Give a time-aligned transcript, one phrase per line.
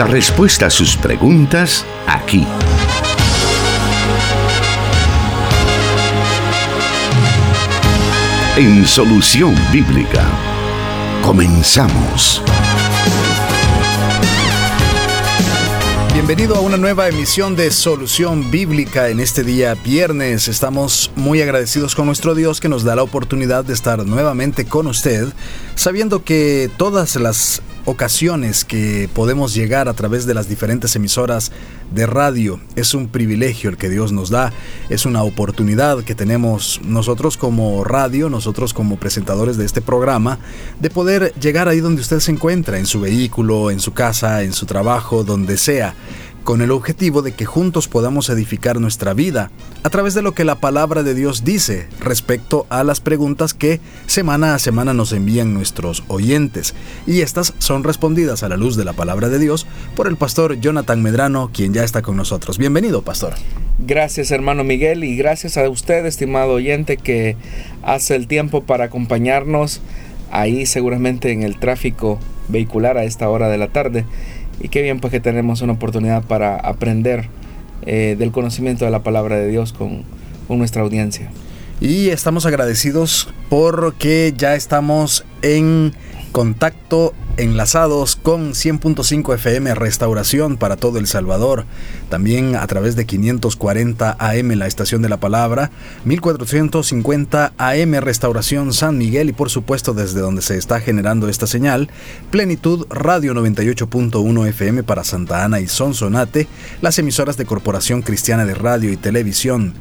[0.00, 2.46] La respuesta a sus preguntas aquí.
[8.56, 10.26] En Solución Bíblica.
[11.22, 12.42] Comenzamos.
[16.14, 20.48] Bienvenido a una nueva emisión de Solución Bíblica en este día viernes.
[20.48, 24.86] Estamos muy agradecidos con nuestro Dios que nos da la oportunidad de estar nuevamente con
[24.86, 25.28] usted,
[25.74, 31.52] sabiendo que todas las ocasiones que podemos llegar a través de las diferentes emisoras
[31.92, 32.60] de radio.
[32.76, 34.52] Es un privilegio el que Dios nos da,
[34.88, 40.38] es una oportunidad que tenemos nosotros como radio, nosotros como presentadores de este programa,
[40.80, 44.52] de poder llegar ahí donde usted se encuentra, en su vehículo, en su casa, en
[44.52, 45.94] su trabajo, donde sea
[46.44, 49.50] con el objetivo de que juntos podamos edificar nuestra vida
[49.82, 53.80] a través de lo que la palabra de Dios dice respecto a las preguntas que
[54.06, 56.74] semana a semana nos envían nuestros oyentes.
[57.06, 60.60] Y estas son respondidas a la luz de la palabra de Dios por el pastor
[60.60, 62.58] Jonathan Medrano, quien ya está con nosotros.
[62.58, 63.34] Bienvenido, pastor.
[63.78, 67.36] Gracias, hermano Miguel, y gracias a usted, estimado oyente, que
[67.82, 69.80] hace el tiempo para acompañarnos
[70.30, 74.04] ahí seguramente en el tráfico vehicular a esta hora de la tarde.
[74.60, 77.28] Y qué bien pues que tenemos una oportunidad para aprender
[77.86, 80.04] eh, del conocimiento de la palabra de Dios con,
[80.46, 81.30] con nuestra audiencia.
[81.80, 85.94] Y estamos agradecidos porque ya estamos en
[86.30, 91.64] contacto enlazados con 100.5 FM Restauración para todo El Salvador,
[92.10, 95.70] también a través de 540 AM la Estación de la Palabra,
[96.04, 101.88] 1450 AM Restauración San Miguel y por supuesto desde donde se está generando esta señal,
[102.30, 106.46] Plenitud Radio 98.1 FM para Santa Ana y Sonsonate,
[106.82, 109.72] las emisoras de Corporación Cristiana de Radio y Televisión,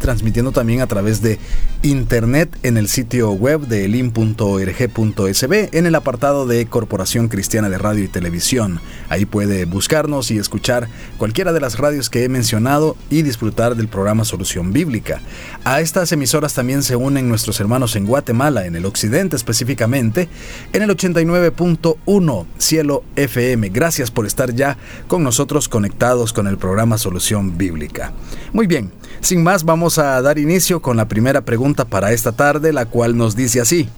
[0.00, 1.38] transmitiendo también a través de
[1.82, 8.02] internet en el sitio web de elim.org.sb en el apartado de Corporación Cristiana de Radio
[8.02, 8.80] y Televisión.
[9.08, 10.88] Ahí puede buscarnos y escuchar
[11.18, 15.20] cualquiera de las radios que he mencionado y disfrutar del programa Solución Bíblica.
[15.64, 20.28] A estas emisoras también se unen nuestros hermanos en Guatemala, en el occidente específicamente,
[20.72, 23.68] en el 89.1 Cielo FM.
[23.68, 28.12] Gracias por estar ya con nosotros conectados con el programa Solución Bíblica.
[28.52, 32.72] Muy bien, sin más vamos a dar inicio con la primera pregunta para esta tarde,
[32.72, 33.88] la cual nos dice así.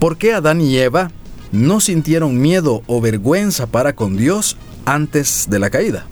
[0.00, 1.10] ¿Por qué Adán y Eva
[1.52, 6.06] no sintieron miedo o vergüenza para con Dios antes de la caída.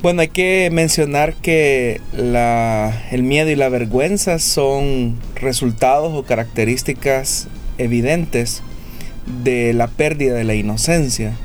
[0.00, 8.62] Bueno, hay que mencionar que el miedo y la vergüenza son resultados o características evidentes
[9.42, 11.36] de la pérdida de la inocencia,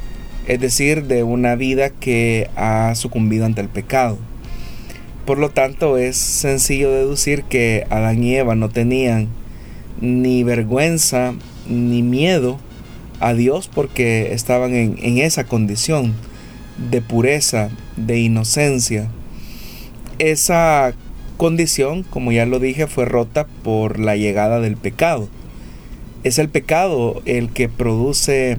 [0.47, 4.19] es decir, de una vida que ha sucumbido ante el pecado.
[5.25, 9.29] Por lo tanto, es sencillo deducir que Adán y Eva no tenían
[9.99, 11.33] ni vergüenza
[11.67, 12.59] ni miedo
[13.19, 16.13] a Dios porque estaban en, esa condición
[16.91, 19.07] de pureza, de inocencia.
[20.19, 20.93] Esa
[21.37, 25.29] condición, como ya lo dije, fue rota por la llegada del pecado.
[26.23, 28.57] Es el pecado el que produce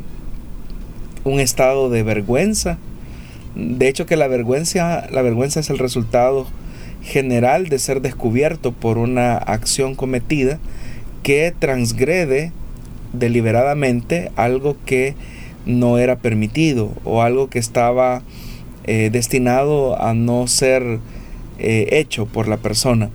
[1.24, 2.78] un estado de vergüenza.
[3.54, 6.46] De hecho que la vergüenza, la vergüenza es el resultado
[7.02, 10.58] general de ser descubierto por una acción cometida
[11.22, 12.52] que transgrede
[13.14, 15.14] deliberadamente algo que
[15.66, 18.22] no era permitido o algo que estaba
[18.84, 20.98] eh, destinado a no ser
[21.58, 23.10] eh, hecho por la persona.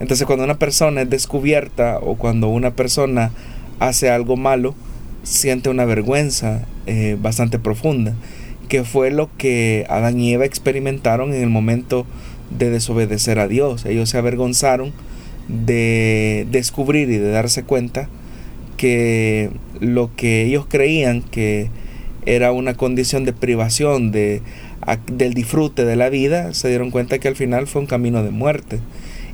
[0.00, 3.30] Entonces cuando una persona es descubierta o cuando una persona
[3.78, 4.74] hace algo malo,
[5.22, 8.14] siente una vergüenza eh, bastante profunda,
[8.68, 12.06] que fue lo que Adán y Eva experimentaron en el momento
[12.56, 13.86] de desobedecer a Dios.
[13.86, 14.92] Ellos se avergonzaron
[15.48, 18.08] de descubrir y de darse cuenta
[18.84, 19.48] que
[19.80, 21.70] lo que ellos creían que
[22.26, 24.42] era una condición de privación de,
[25.10, 28.30] del disfrute de la vida, se dieron cuenta que al final fue un camino de
[28.30, 28.80] muerte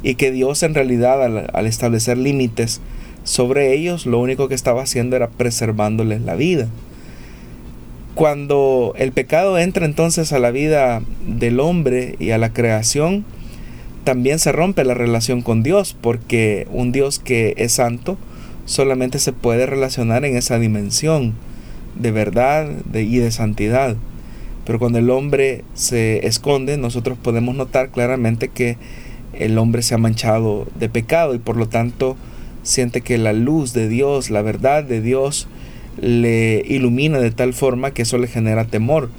[0.04, 2.80] y que Dios en realidad al, establecer límites
[3.24, 6.68] sobre ellos, lo único que estaba haciendo era preservándoles la vida.
[8.14, 13.24] Cuando el pecado entra entonces a la vida del hombre y a la creación,
[14.04, 18.16] también se rompe la relación con Dios, porque un Dios que es santo,
[18.70, 21.34] solamente se puede relacionar en esa dimensión
[21.96, 23.96] de verdad y de santidad.
[24.64, 28.76] Pero cuando el hombre se esconde, nosotros podemos notar claramente que
[29.32, 32.16] el hombre se ha manchado de pecado y por lo tanto
[32.62, 35.48] siente que la luz de Dios, la verdad de Dios,
[36.00, 39.10] le ilumina de tal forma que eso le genera temor.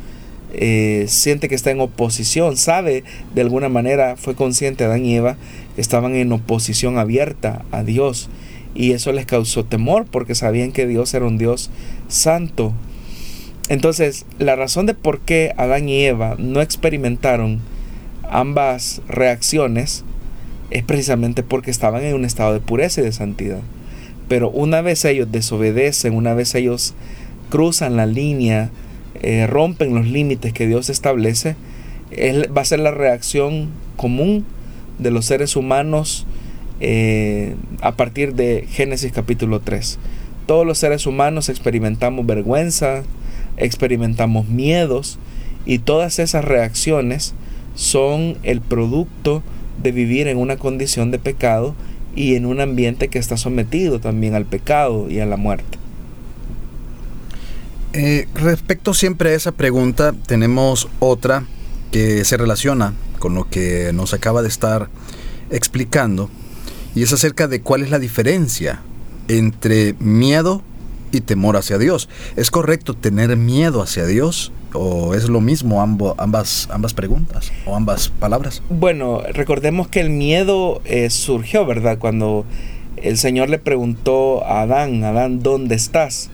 [0.53, 3.03] Eh, siente que está en oposición, sabe
[3.35, 5.35] de alguna manera, fue consciente Adán y Eva,
[5.75, 8.29] que estaban en oposición abierta a Dios
[8.73, 11.69] y eso les causó temor porque sabían que Dios era un Dios
[12.07, 12.73] santo.
[13.69, 17.59] Entonces, la razón de por qué Adán y Eva no experimentaron
[18.29, 20.03] ambas reacciones
[20.71, 23.59] es precisamente porque estaban en un estado de pureza y de santidad.
[24.27, 26.93] Pero una vez ellos desobedecen, una vez ellos
[27.49, 28.69] cruzan la línea,
[29.21, 31.55] eh, rompen los límites que Dios establece,
[32.55, 34.45] va a ser la reacción común
[34.97, 36.25] de los seres humanos
[36.83, 39.99] eh, a partir de Génesis capítulo 3.
[40.47, 43.03] Todos los seres humanos experimentamos vergüenza,
[43.57, 45.19] experimentamos miedos
[45.65, 47.35] y todas esas reacciones
[47.75, 49.43] son el producto
[49.81, 51.75] de vivir en una condición de pecado
[52.15, 55.77] y en un ambiente que está sometido también al pecado y a la muerte.
[57.93, 61.45] Eh, respecto siempre a esa pregunta, tenemos otra
[61.91, 64.89] que se relaciona con lo que nos acaba de estar
[65.51, 66.29] explicando
[66.95, 68.81] y es acerca de cuál es la diferencia
[69.27, 70.61] entre miedo
[71.11, 72.09] y temor hacia Dios.
[72.35, 78.09] ¿Es correcto tener miedo hacia Dios o es lo mismo ambas, ambas preguntas o ambas
[78.09, 78.61] palabras?
[78.69, 81.97] Bueno, recordemos que el miedo eh, surgió, ¿verdad?
[81.97, 82.45] Cuando
[82.97, 86.29] el Señor le preguntó a Adán, Adán, ¿dónde estás?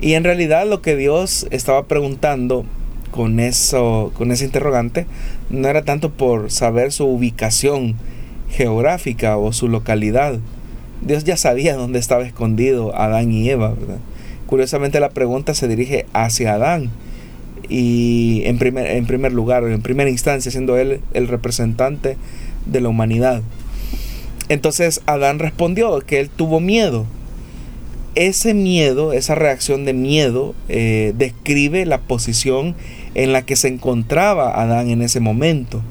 [0.00, 2.64] Y en realidad lo que Dios estaba preguntando
[3.10, 5.06] con eso, con ese interrogante,
[5.50, 7.96] no era tanto por saber su ubicación
[8.50, 10.38] geográfica o su localidad.
[11.02, 13.74] Dios ya sabía dónde estaba escondido Adán y Eva.
[14.46, 16.90] Curiosamente la pregunta se dirige hacia Adán
[17.68, 22.16] y en primer, en primer lugar, en primera instancia, siendo él el representante
[22.66, 23.42] de la humanidad.
[24.48, 27.06] Entonces Adán respondió que él tuvo miedo.
[28.14, 32.74] Ese miedo, esa reacción de miedo, eh, describe la posición
[33.14, 35.82] en la que se encontraba Adán en ese momento,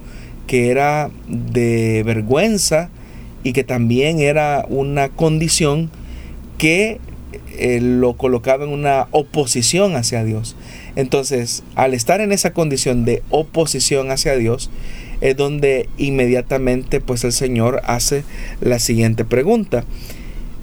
[0.47, 2.89] que era de vergüenza
[3.43, 5.91] y que también era una condición
[6.57, 6.99] que
[7.57, 10.55] eh, lo colocaba en una oposición hacia Dios.
[10.95, 14.71] Entonces, al estar en esa condición de oposición hacia Dios,
[15.21, 18.23] es donde inmediatamente pues el Señor hace
[18.61, 19.83] la siguiente pregunta.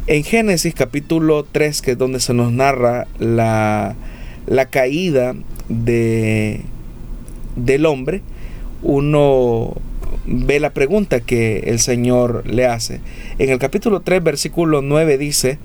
[0.06, 3.96] En Génesis capítulo 3, que es donde se nos narra la,
[4.46, 5.34] la caída
[5.68, 6.60] de,
[7.56, 8.22] del hombre,
[8.84, 9.72] uno
[10.26, 13.00] ve la pregunta que el Señor le hace.
[13.38, 15.58] En el capítulo 3, versículo 9 dice,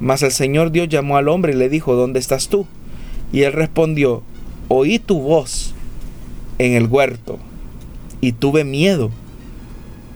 [0.00, 2.66] mas el Señor Dios llamó al hombre y le dijo, ¿dónde estás tú?
[3.32, 4.22] Y él respondió,
[4.68, 5.74] oí tu voz
[6.58, 7.38] en el huerto
[8.20, 9.10] y tuve miedo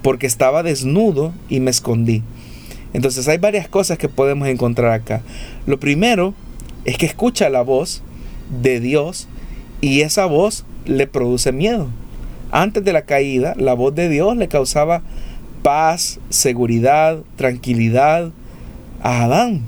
[0.03, 2.23] porque estaba desnudo y me escondí.
[2.95, 5.23] Entonces hay varias cosas que podemos encontrar acá.
[5.67, 6.33] Lo primero
[6.85, 8.03] es que escucha la voz
[8.63, 9.29] de Dios
[9.81, 11.89] y esa voz le produce miedo.
[12.57, 15.03] Antes de la caída, la voz de Dios le causaba
[15.63, 18.31] paz, seguridad, tranquilidad
[19.03, 19.61] a Adán.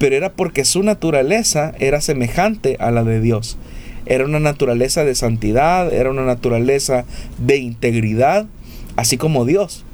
[0.00, 3.56] Pero era porque su naturaleza era semejante a la de Dios.
[4.04, 7.04] Era una naturaleza de santidad, era una naturaleza
[7.38, 8.46] de integridad,
[8.96, 9.84] así como Dios.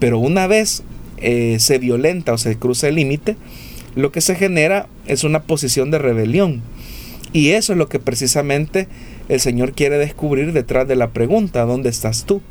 [0.00, 0.82] Pero una vez
[1.18, 3.36] eh, se violenta o se cruza el límite,
[3.94, 6.60] lo que se genera es una posición de rebelión.
[7.32, 8.88] Y eso es lo que precisamente
[9.28, 12.42] el Señor quiere descubrir detrás de la pregunta, ¿dónde estás tú?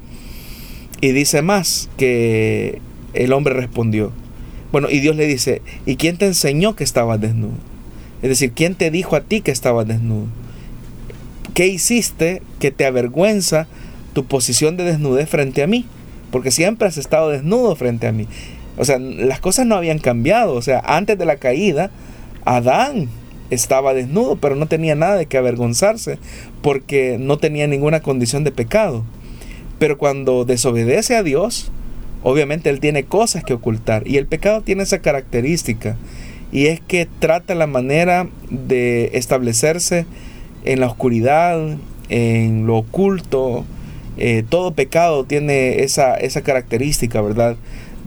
[1.02, 2.80] Y dice más que
[3.14, 4.12] el hombre respondió.
[4.72, 7.54] Bueno, y Dios le dice, ¿y quién te enseñó que estabas desnudo?
[8.22, 10.28] Es decir, ¿quién te dijo a ti que estabas desnudo?
[11.54, 13.68] ¿Qué hiciste que te avergüenza
[14.14, 15.86] tu posición de desnudez frente a mí?
[16.32, 18.28] Porque siempre has estado desnudo frente a mí.
[18.78, 20.54] O sea, las cosas no habían cambiado.
[20.54, 21.92] O sea, antes de la caída,
[22.46, 23.10] Adán
[23.52, 26.18] estaba desnudo, pero no tenía nada de que avergonzarse
[26.64, 29.04] porque no tenía ninguna condición de pecado.
[29.78, 31.72] Pero cuando desobedece a Dios,
[32.24, 34.08] obviamente él tiene cosas que ocultar.
[34.08, 35.98] Y el pecado tiene esa característica.
[36.52, 40.06] Y es que trata la manera de establecerse
[40.64, 41.78] en la oscuridad,
[42.10, 43.66] en lo oculto.
[44.18, 47.58] Eh, todo pecado tiene esa, esa característica, ¿verdad?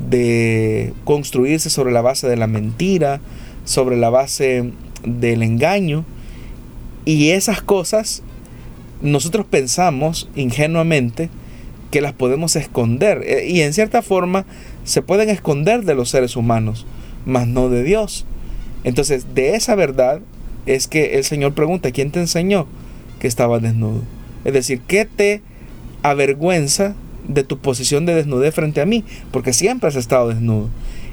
[0.09, 3.21] De construirse sobre la base de la mentira,
[3.65, 4.73] sobre la base
[5.05, 6.05] del engaño.
[7.05, 8.23] Y esas cosas
[9.03, 11.29] nosotros pensamos ingenuamente
[11.91, 13.23] que las podemos esconder.
[13.25, 14.47] Eh, y en cierta forma
[14.85, 16.87] se pueden esconder de los seres humanos,
[17.25, 18.27] mas no de Dios.
[18.83, 20.21] Entonces, de esa verdad
[20.67, 22.67] es que el Señor pregunta, ¿quién te enseñó
[23.21, 24.03] que estaba desnudo?
[24.45, 25.43] Es decir, ¿qué te
[26.03, 26.95] avergüenza
[27.29, 29.05] de tu posición de desnudez frente a mí?
[29.31, 30.69] Porque siempre has estado desnudo.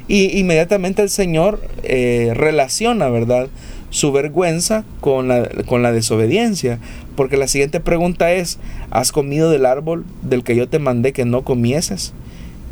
[0.08, 3.48] Y inmediatamente el Señor eh, relaciona, ¿verdad?
[3.92, 6.80] Su vergüenza con la, con la desobediencia.
[7.16, 8.58] Porque la siguiente pregunta es,
[8.90, 12.14] ¿has comido del árbol del que yo te mandé que no comieses?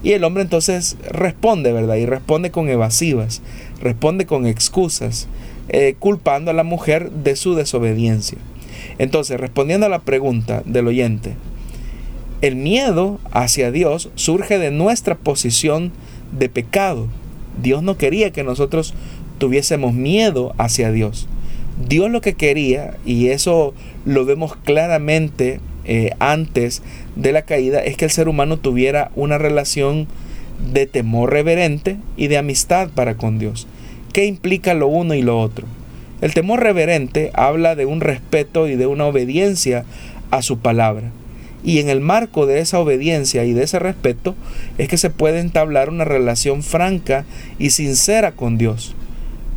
[0.01, 1.95] Y el hombre entonces responde, ¿verdad?
[1.95, 3.41] Y responde con evasivas,
[3.81, 5.27] responde con excusas,
[5.67, 8.37] eh, culpando a la mujer de su desobediencia.
[8.97, 11.35] Entonces, respondiendo a la pregunta del oyente,
[12.41, 15.91] el miedo hacia Dios surge de nuestra posición
[16.31, 17.07] de pecado.
[17.61, 18.93] Dios no quería que nosotros
[19.39, 21.27] tuviésemos miedo hacia Dios.
[21.87, 23.73] Dios lo que quería, y eso
[24.05, 26.83] lo vemos claramente eh, antes
[27.15, 30.07] de la caída, es que el ser humano tuviera una relación
[30.71, 33.65] de temor reverente y de amistad para con Dios.
[34.13, 35.65] ¿Qué implica lo uno y lo otro?
[36.21, 39.85] El temor reverente habla de un respeto y de una obediencia
[40.31, 41.11] a su palabra.
[41.63, 44.35] Y en el marco de esa obediencia y de ese respeto
[44.77, 47.25] es que se puede entablar una relación franca
[47.57, 48.95] y sincera con Dios.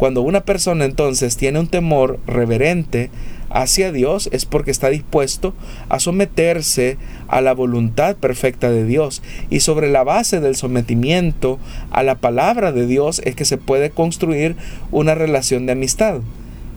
[0.03, 3.09] Cuando una persona entonces tiene un temor reverente
[3.51, 5.55] hacia Dios es porque está dispuesto
[5.89, 6.97] a someterse
[7.29, 9.23] a la voluntad perfecta de Dios.
[9.49, 11.61] Y sobre la base del sometimiento
[11.93, 14.57] a la palabra de Dios es que se puede construir
[14.91, 16.21] una relación de amistad.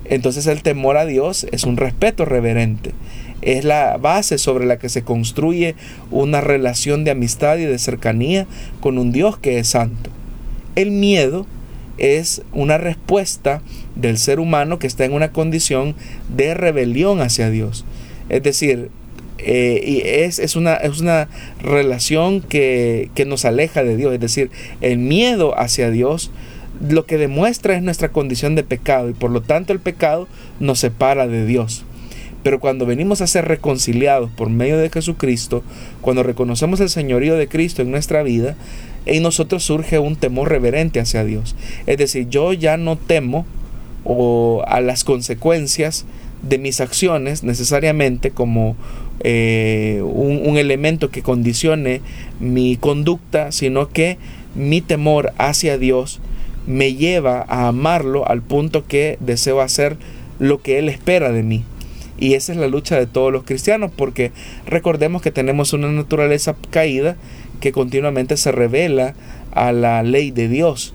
[0.04, 2.92] Entonces el temor a Dios es un respeto reverente.
[3.42, 5.74] Es la base sobre la que se construye
[6.12, 8.46] una relación de amistad y de cercanía
[8.82, 10.12] con un Dios que es santo.
[10.76, 11.48] El miedo
[11.98, 13.62] es una respuesta
[13.96, 15.96] del ser humano que está en una condición
[16.36, 17.86] de rebelión hacia Dios.
[18.30, 18.90] Es decir,
[19.38, 21.28] eh, y es, es, una, es, una,
[21.62, 24.14] relación que, que nos aleja de Dios.
[24.14, 24.50] Es decir,
[24.82, 26.32] el miedo hacia Dios
[26.90, 30.28] lo que demuestra es nuestra condición de pecado y por lo tanto el pecado
[30.60, 31.86] nos separa de Dios.
[32.44, 35.64] Pero cuando venimos a ser reconciliados por medio de Jesucristo,
[36.02, 38.56] cuando reconocemos el señorío de Cristo en nuestra vida,
[39.06, 41.56] en nosotros surge un temor reverente hacia Dios.
[41.86, 43.46] Es decir, yo ya no temo
[44.04, 46.06] o a las consecuencias
[46.42, 48.76] de mis acciones necesariamente como
[49.22, 52.02] eh, un, un elemento que condicione
[52.40, 54.18] mi conducta, sino que
[54.54, 56.20] mi temor hacia Dios
[56.68, 59.98] me lleva a amarlo al punto que deseo hacer
[60.40, 61.64] lo que Él espera de mí.
[62.18, 64.32] Y esa es la lucha de todos los cristianos, porque
[64.66, 67.18] recordemos que tenemos una naturaleza caída
[67.60, 69.14] que continuamente se revela
[69.52, 70.94] a la ley de Dios.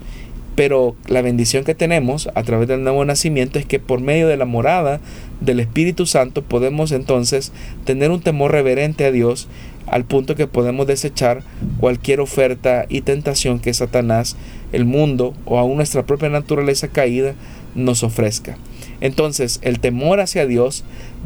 [0.57, 4.37] Pero la bendición que tenemos a través del nuevo nacimiento es que por medio de
[4.37, 5.01] la morada
[5.41, 7.53] del Espíritu Santo podemos entonces
[7.85, 9.49] tener un temor reverente a Dios
[9.87, 11.43] al punto que podemos desechar
[11.79, 14.37] cualquier oferta y tentación que Satanás,
[14.73, 17.35] el mundo o aún nuestra propia naturaleza caída
[17.75, 18.57] nos ofrezca.
[19.01, 20.85] Entonces, el temor hacia Dios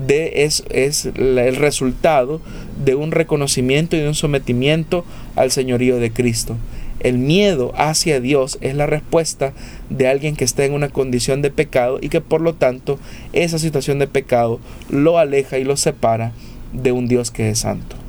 [0.08, 0.64] es
[1.16, 2.40] el resultado
[2.84, 5.04] de un reconocimiento y de un sometimiento
[5.36, 6.56] al señorío de Cristo.
[7.00, 9.52] El miedo hacia Dios es la respuesta
[9.90, 12.98] de alguien que está en una condición de pecado y que por lo tanto
[13.32, 16.32] esa situación de pecado lo aleja y lo separa
[16.72, 18.03] de un Dios que es santo.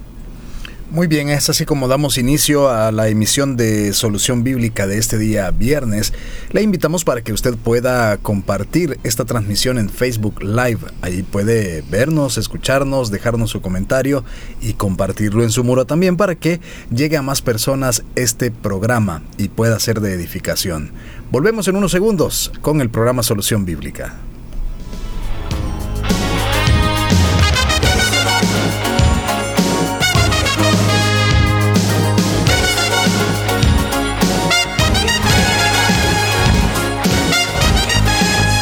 [0.92, 5.18] Muy bien, es así como damos inicio a la emisión de Solución Bíblica de este
[5.18, 6.14] día viernes.
[6.52, 10.80] Le invitamos para que usted pueda compartir esta transmisión en Facebook Live.
[11.02, 14.24] Ahí puede vernos, escucharnos, dejarnos su comentario
[14.62, 16.62] y compartirlo en su muro también para que
[16.92, 20.92] llegue a más personas este programa y pueda ser de edificación.
[21.32, 24.14] Volvemos en unos segundos con el programa Solución Bíblica.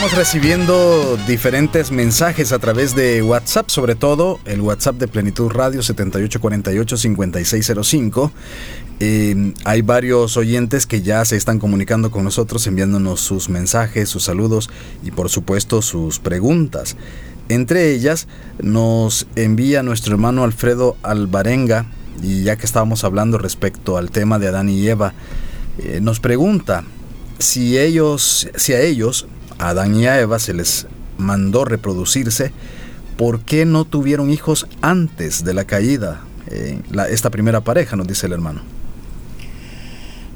[0.00, 5.82] Estamos recibiendo diferentes mensajes a través de WhatsApp, sobre todo el WhatsApp de Plenitud Radio
[5.82, 8.30] 7848-5605.
[9.00, 14.24] Eh, hay varios oyentes que ya se están comunicando con nosotros, enviándonos sus mensajes, sus
[14.24, 14.70] saludos
[15.02, 16.96] y por supuesto sus preguntas.
[17.50, 18.26] Entre ellas
[18.58, 21.84] nos envía nuestro hermano Alfredo Alvarenga,
[22.22, 25.12] y ya que estábamos hablando respecto al tema de Adán y Eva,
[25.76, 26.84] eh, nos pregunta
[27.38, 29.26] si ellos, si a ellos
[29.60, 30.86] Adán y Eva se les
[31.18, 32.52] mandó reproducirse,
[33.16, 36.22] ¿por qué no tuvieron hijos antes de la caída?
[36.50, 38.62] Eh, esta primera pareja, nos dice el hermano.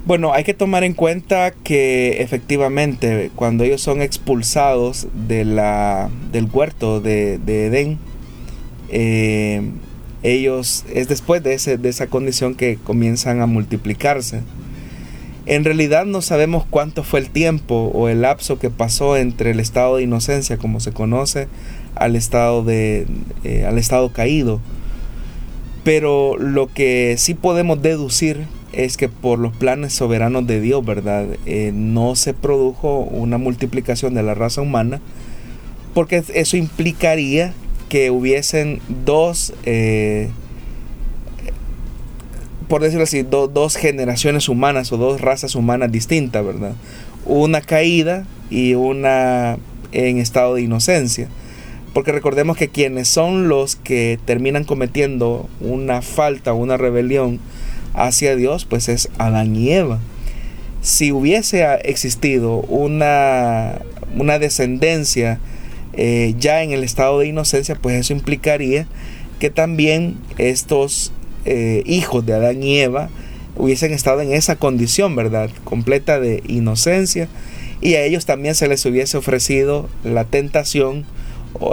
[0.07, 6.47] Bueno, hay que tomar en cuenta que efectivamente cuando ellos son expulsados de la, del
[6.53, 7.99] huerto de, Edén,
[8.91, 9.63] eh,
[10.23, 14.43] ellos es después de, ese, de esa condición que comienzan a multiplicarse.
[15.47, 19.61] En realidad no sabemos cuánto fue el tiempo o el lapso que pasó entre el
[19.61, 21.49] estado de inocencia, como se conoce,
[21.95, 23.07] al estado, de,
[23.45, 24.61] eh, al estado caído.
[25.85, 31.27] Pero lo que sí podemos deducir es que por los planes soberanos de Dios, ¿verdad?
[31.47, 35.01] Eh, no se produjo una multiplicación de la raza humana,
[35.93, 37.53] porque eso implicaría
[37.89, 40.31] que hubiesen dos, eh,
[42.75, 46.73] por decirlo así, dos generaciones humanas o dos razas humanas distintas, ¿verdad?
[47.25, 49.59] Una caída y una
[49.93, 51.29] en estado de inocencia.
[51.93, 57.39] Porque recordemos que quienes son los que terminan cometiendo una falta una rebelión
[57.93, 60.01] hacia Dios, pues es Adán y Eva.
[60.81, 63.83] Si hubiese existido una,
[64.17, 65.39] una descendencia
[65.93, 68.89] eh, ya en el estado de inocencia, pues eso implicaría
[69.39, 71.13] que también estos
[71.45, 73.11] eh, hijos de Adán y Eva
[73.57, 75.51] hubiesen estado en esa condición, ¿verdad?
[75.65, 77.29] Completa de inocencia.
[77.81, 81.05] Y a ellos también se les hubiese ofrecido la tentación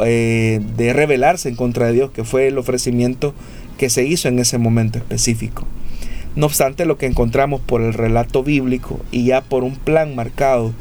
[0.05, 3.33] eh, de rebelarse en contra de Dios, que fue el ofrecimiento
[3.77, 5.65] que se hizo en ese momento específico.
[6.35, 10.71] No obstante, lo que encontramos por el relato bíblico y ya por un plan marcado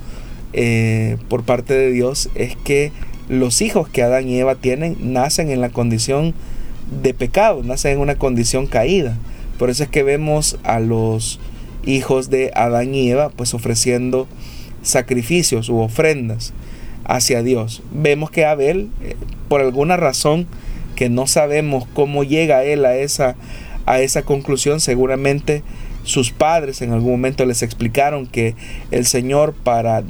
[0.52, 2.92] eh, por parte de Dios es que
[3.28, 6.34] los hijos que Adán y Eva tienen nacen en la condición de
[7.14, 9.16] pecado, nacen en una condición caída.
[9.58, 11.38] Por eso es que vemos a los
[11.84, 14.26] hijos de Adán y Eva pues ofreciendo
[14.82, 16.52] sacrificios u ofrendas
[17.04, 17.82] hacia Dios.
[17.92, 19.16] Vemos que Abel, eh,
[19.48, 20.46] por alguna razón
[20.96, 23.36] que no sabemos cómo llega él a esa,
[23.86, 25.62] a esa conclusión, seguramente
[26.04, 28.54] sus padres en algún momento les explicaron que
[28.90, 30.02] el Señor para,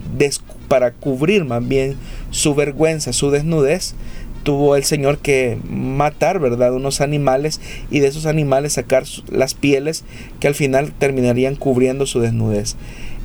[0.68, 1.96] para cubrir más bien
[2.30, 3.94] su vergüenza, su desnudez,
[4.42, 10.04] tuvo el Señor que matar, ¿verdad?, unos animales y de esos animales sacar las pieles
[10.40, 12.76] que al final terminarían cubriendo su desnudez.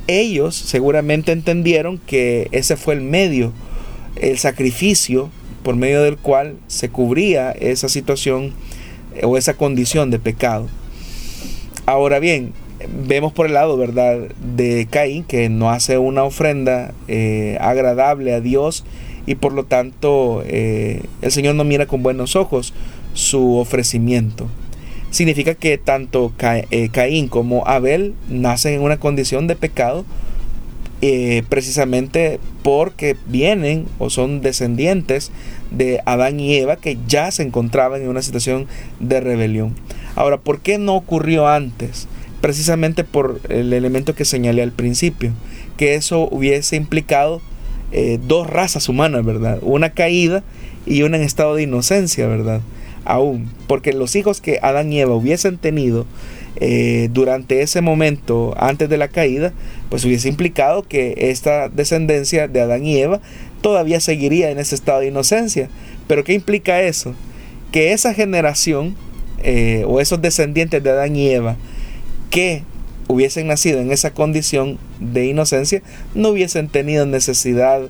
[0.06, 3.52] Ellos seguramente entendieron que ese fue el medio
[4.16, 5.30] el sacrificio
[5.62, 8.52] por medio del cual se cubría esa situación
[9.14, 10.68] eh, o esa condición de pecado.
[11.86, 12.52] Ahora bien,
[13.06, 14.18] vemos por el lado, ¿verdad?,
[14.56, 18.84] de Caín, que no hace una ofrenda eh, agradable a Dios
[19.26, 22.72] y por lo tanto eh, el Señor no mira con buenos ojos
[23.12, 24.48] su ofrecimiento.
[25.10, 30.04] Significa que tanto Caín como Abel nacen en una condición de pecado
[31.02, 35.30] eh, precisamente porque vienen o son descendientes
[35.70, 38.66] de Adán y Eva que ya se encontraban en una situación
[38.98, 39.74] de rebelión.
[40.14, 42.08] Ahora, ¿por qué no ocurrió antes?
[42.40, 45.32] Precisamente por el elemento que señalé al principio,
[45.76, 47.42] que eso hubiese implicado
[47.92, 49.58] eh, dos razas humanas, ¿verdad?
[49.62, 50.42] Una caída
[50.86, 52.60] y una en estado de inocencia, ¿verdad?
[53.04, 56.06] Aún, porque los hijos que Adán y Eva hubiesen tenido
[56.58, 59.52] eh, durante ese momento, antes de la caída,
[59.90, 63.20] pues hubiese implicado que esta descendencia de Adán y Eva
[63.60, 65.68] todavía seguiría en ese estado de inocencia.
[66.08, 67.14] Pero ¿qué implica eso?
[67.72, 68.96] Que esa generación
[69.42, 71.56] eh, o esos descendientes de Adán y Eva
[72.30, 72.62] que
[73.08, 75.82] hubiesen nacido en esa condición de inocencia
[76.14, 77.82] no hubiesen tenido necesidad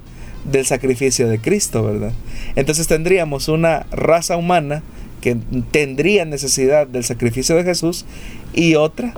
[0.44, 2.12] del sacrificio de Cristo, ¿verdad?
[2.54, 4.82] Entonces tendríamos una raza humana
[5.20, 5.36] que
[5.70, 8.04] tendría necesidad del sacrificio de Jesús
[8.54, 9.14] y otra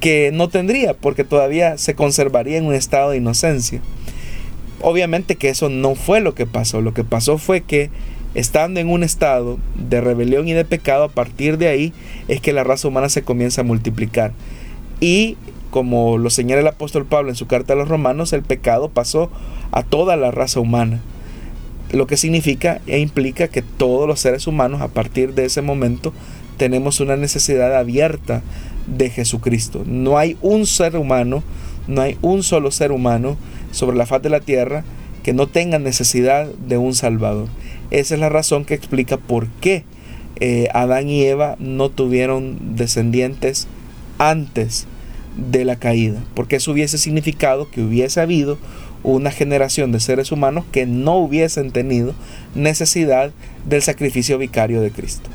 [0.00, 3.80] que no tendría porque todavía se conservaría en un estado de inocencia.
[4.80, 7.90] Obviamente que eso no fue lo que pasó, lo que pasó fue que
[8.34, 11.92] estando en un estado de rebelión y de pecado, a partir de ahí
[12.28, 14.32] es que la raza humana se comienza a multiplicar.
[15.02, 15.36] Y
[15.70, 19.30] como lo señala el apóstol Pablo en su carta a los romanos, el pecado pasó
[19.72, 21.02] a toda la raza humana
[21.92, 26.12] lo que significa e implica que todos los seres humanos a partir de ese momento
[26.56, 28.42] tenemos una necesidad abierta
[28.86, 29.82] de Jesucristo.
[29.86, 31.42] No hay un ser humano,
[31.86, 33.36] no hay un solo ser humano
[33.70, 34.84] sobre la faz de la tierra
[35.22, 37.48] que no tenga necesidad de un Salvador.
[37.90, 39.84] Esa es la razón que explica por qué
[40.36, 43.68] eh, Adán y Eva no tuvieron descendientes
[44.18, 44.86] antes
[45.36, 48.58] de la caída, porque eso hubiese significado que hubiese habido
[49.02, 52.14] una generación de seres humanos que no hubiesen tenido
[52.54, 53.32] necesidad
[53.66, 55.28] del sacrificio vicario de Cristo.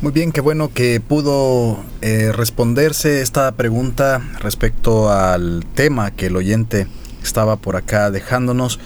[0.00, 6.36] Muy bien, qué bueno que pudo eh, responderse esta pregunta respecto al tema que el
[6.36, 6.88] oyente
[7.22, 8.80] estaba por acá dejándonos.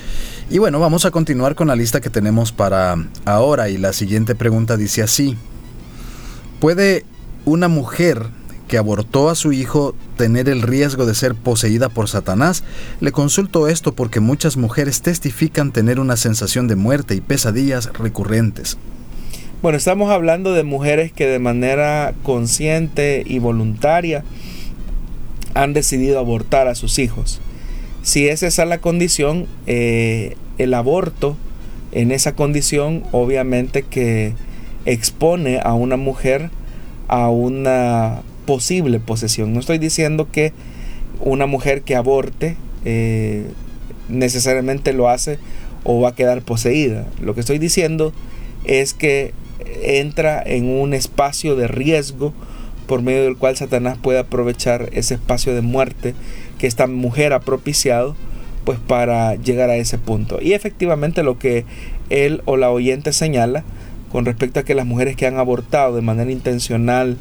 [0.51, 4.35] Y bueno, vamos a continuar con la lista que tenemos para ahora y la siguiente
[4.35, 5.39] pregunta dice así.
[6.61, 7.07] ¿Puede
[7.47, 8.27] una mujer
[8.69, 12.65] que abortó a su hijo tener el riesgo de ser poseída por Satanás,
[13.01, 18.77] le consulto esto porque muchas mujeres testifican tener una sensación de muerte y pesadillas recurrentes.
[19.63, 24.25] Bueno, estamos hablando de mujeres que de manera consciente y voluntaria
[25.55, 27.41] han decidido abortar a sus hijos.
[28.03, 31.37] Si es esa la condición, eh, el aborto
[31.93, 34.35] en esa condición obviamente que
[34.85, 36.51] expone a una mujer
[37.09, 39.53] a una posible posesión.
[39.53, 40.53] No estoy diciendo que
[41.21, 43.47] una mujer que aborte eh,
[44.09, 45.39] necesariamente lo hace
[45.85, 47.07] o va a quedar poseída.
[47.21, 48.13] Lo que estoy diciendo
[48.65, 49.35] es que
[49.83, 52.33] entra en un espacio de riesgo
[52.87, 56.15] por medio del cual Satanás puede aprovechar ese espacio de muerte
[56.59, 58.17] que esta mujer ha propiciado
[58.65, 60.39] pues para llegar a ese punto.
[60.41, 61.65] Y efectivamente lo que
[62.11, 63.65] él o la oyente señala
[64.11, 67.17] con respecto a que las mujeres que han abortado de manera intencional,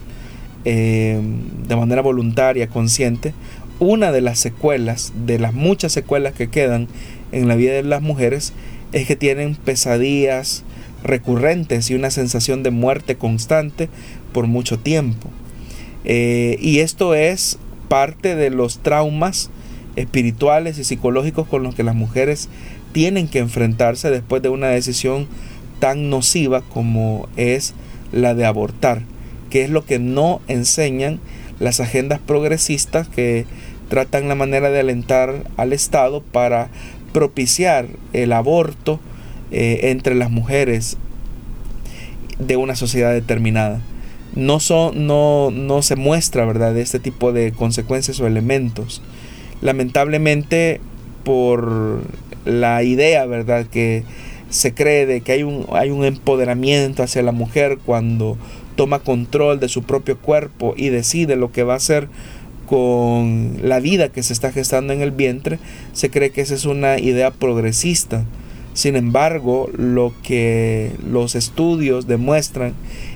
[0.65, 1.19] eh,
[1.67, 3.33] de manera voluntaria, consciente,
[3.79, 6.87] una de las secuelas, de las muchas secuelas que quedan
[7.31, 8.53] en la vida de las mujeres,
[8.91, 10.63] es que tienen pesadillas
[11.03, 13.89] recurrentes y una sensación de muerte constante
[14.33, 15.29] por mucho tiempo.
[16.03, 17.57] Eh, y esto es
[17.89, 19.49] parte de los traumas
[19.95, 22.49] espirituales y psicológicos con los que las mujeres
[22.91, 25.27] tienen que enfrentarse después de una decisión
[25.79, 27.73] tan nociva como es
[28.11, 29.01] la de abortar,
[29.55, 31.21] que es lo que no enseñan
[31.61, 33.45] las agendas progresistas que
[33.87, 36.67] tratan la manera de alentar al Estado para
[37.13, 38.99] propiciar el aborto
[39.51, 40.97] eh, entre las mujeres
[42.37, 43.79] de una sociedad determinada.
[44.35, 46.75] No, son, no, no se muestra ¿verdad?
[46.77, 49.01] este tipo de consecuencias o elementos.
[49.61, 50.81] Lamentablemente,
[51.23, 52.01] por
[52.43, 53.67] la idea ¿verdad?
[53.67, 54.03] que
[54.49, 58.37] se cree de que hay un, hay un empoderamiento hacia la mujer cuando
[58.75, 62.07] toma control de su propio cuerpo y decide lo que va a hacer
[62.65, 65.59] con la vida que se está gestando en el vientre,
[65.93, 68.25] se cree que esa es una idea progresista.
[68.73, 72.73] Sin embargo, lo que los estudios demuestran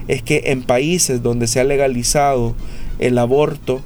[0.08, 2.56] es que en países donde se ha legalizado
[3.00, 3.82] el aborto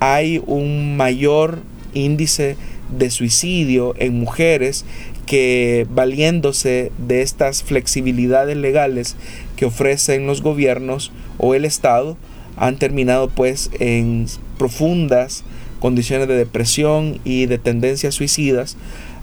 [0.00, 1.60] hay un mayor
[1.92, 2.56] índice
[2.96, 4.84] de suicidio en mujeres
[5.26, 9.16] que valiéndose de estas flexibilidades legales
[9.58, 12.16] que ofrecen los gobiernos o el Estado,
[12.56, 15.42] han terminado pues en profundas
[15.80, 18.76] condiciones de depresión y de tendencias suicidas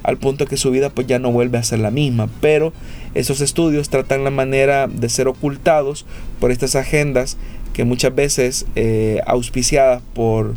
[0.03, 2.29] al punto que su vida pues ya no vuelve a ser la misma.
[2.41, 2.73] Pero
[3.13, 6.05] esos estudios tratan la manera de ser ocultados
[6.41, 7.37] por estas agendas
[7.73, 10.55] que muchas veces eh, auspiciadas por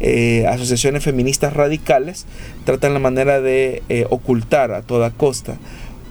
[0.00, 2.26] eh, asociaciones feministas radicales
[2.64, 5.56] tratan la manera de eh, ocultar a toda costa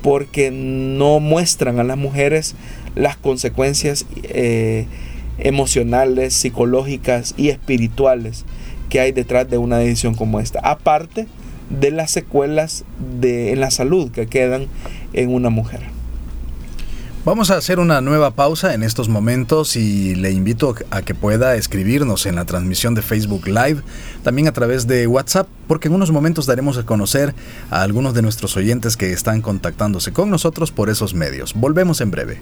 [0.01, 2.55] porque no muestran a las mujeres
[2.99, 4.05] las consecuencias
[5.39, 8.45] emocionales, psicológicas y espirituales
[8.89, 10.59] que hay detrás de una decisión como esta.
[10.59, 11.27] Aparte
[11.69, 12.83] de las secuelas
[13.19, 14.67] de, en la salud que quedan
[15.13, 15.81] en una mujer.
[17.25, 21.55] Vamos a hacer una nueva pausa en estos momentos y le invito a que pueda
[21.55, 23.81] escribirnos en la transmisión de Facebook Live,
[24.23, 27.35] también a través de WhatsApp, porque en unos momentos daremos a conocer
[27.69, 31.53] a algunos de nuestros oyentes que están contactándose con nosotros por esos medios.
[31.53, 32.39] Volvemos en breve.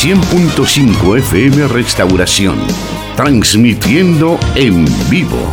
[0.00, 2.56] 100.5 FM Restauración,
[3.16, 5.52] transmitiendo en vivo.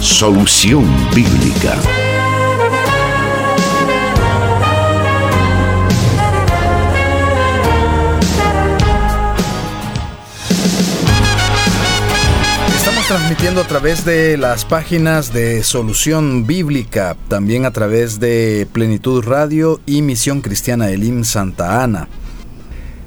[0.00, 1.76] Solución Bíblica.
[12.74, 19.22] Estamos transmitiendo a través de las páginas de Solución Bíblica, también a través de Plenitud
[19.22, 22.08] Radio y Misión Cristiana Elim Santa Ana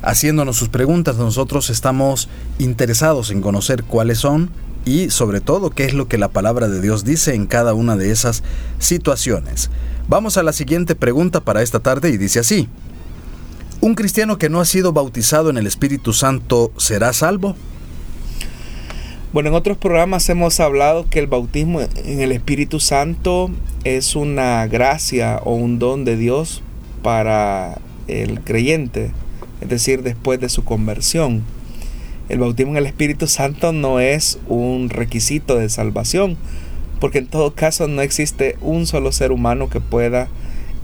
[0.05, 1.17] haciéndonos sus preguntas.
[1.17, 4.49] Nosotros estamos interesados en conocer cuáles son
[4.85, 7.97] y sobre todo qué es lo que la palabra de Dios dice en cada una
[7.97, 8.43] de esas
[8.77, 9.71] situaciones.
[10.07, 12.69] Vamos a la siguiente pregunta para esta tarde y dice así.
[13.81, 17.55] ¿Un cristiano que no ha sido bautizado en el Espíritu Santo será salvo?
[19.33, 23.49] Bueno, en otros programas hemos hablado que el bautismo en el Espíritu Santo
[23.83, 26.61] es una gracia o un don de Dios
[27.01, 29.11] para el creyente
[29.61, 31.43] es decir, después de su conversión.
[32.27, 36.37] El bautismo en el Espíritu Santo no es un requisito de salvación,
[36.99, 40.27] porque en todo caso no existe un solo ser humano que pueda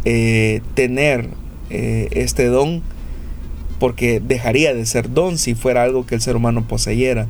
[0.05, 1.29] eh, tener
[1.69, 2.83] eh, este don,
[3.79, 7.27] porque dejaría de ser don si fuera algo que el ser humano poseyera.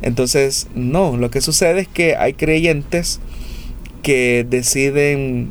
[0.00, 3.20] Entonces, no, lo que sucede es que hay creyentes
[4.02, 5.50] que deciden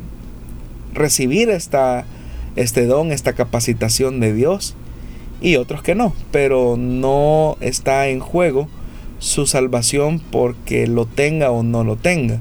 [0.92, 2.06] recibir esta,
[2.56, 4.76] este don, esta capacitación de Dios,
[5.44, 8.66] y otros que no, pero no está en juego
[9.18, 12.40] su salvación porque lo tenga o no lo tenga.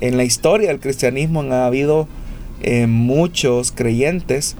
[0.00, 2.06] En la historia del cristianismo han habido
[2.62, 4.54] eh, muchos creyentes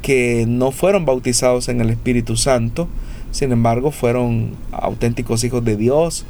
[0.00, 2.88] que no fueron bautizados en el Espíritu Santo,
[3.30, 6.24] sin embargo fueron auténticos hijos de Dios,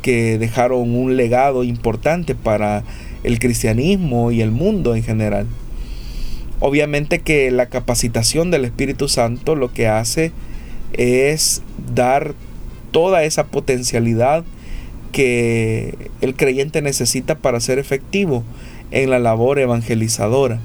[0.00, 2.84] que dejaron un legado importante para
[3.22, 5.46] el cristianismo y el mundo en general.
[6.60, 10.32] Obviamente que la capacitación del Espíritu Santo lo que hace
[10.92, 11.62] es
[11.94, 12.34] dar
[12.90, 14.44] toda esa potencialidad
[15.12, 18.44] que el creyente necesita para ser efectivo
[18.90, 20.60] en la labor evangelizadora.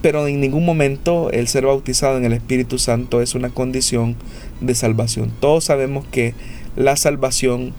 [0.00, 4.16] Pero en ningún momento el ser bautizado en el Espíritu Santo es una condición
[4.60, 5.32] de salvación.
[5.38, 6.34] Todos sabemos que
[6.76, 7.72] la salvación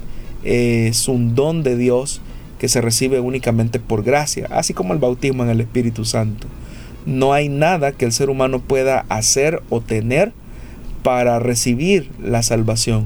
[0.46, 2.22] es un don de Dios
[2.60, 6.48] que se recibe únicamente por gracia, así como el bautismo en el Espíritu Santo.
[7.06, 10.32] No hay nada que el ser humano pueda hacer o tener
[11.04, 13.06] para recibir la salvación.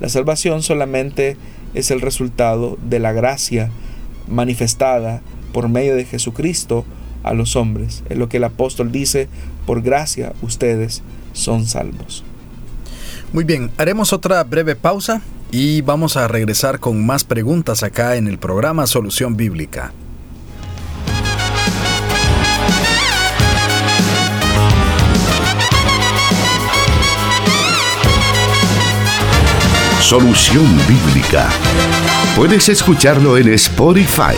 [0.00, 1.36] La salvación solamente
[1.74, 3.70] es el resultado de la gracia
[4.28, 6.84] manifestada por medio de Jesucristo
[7.22, 8.04] a los hombres.
[8.08, 9.28] Es lo que el apóstol dice,
[9.66, 12.24] por gracia ustedes son salvos.
[13.32, 18.28] Muy bien, haremos otra breve pausa y vamos a regresar con más preguntas acá en
[18.28, 19.92] el programa Solución Bíblica.
[30.08, 31.50] Solución Bíblica.
[32.34, 34.32] Puedes escucharlo en Spotify.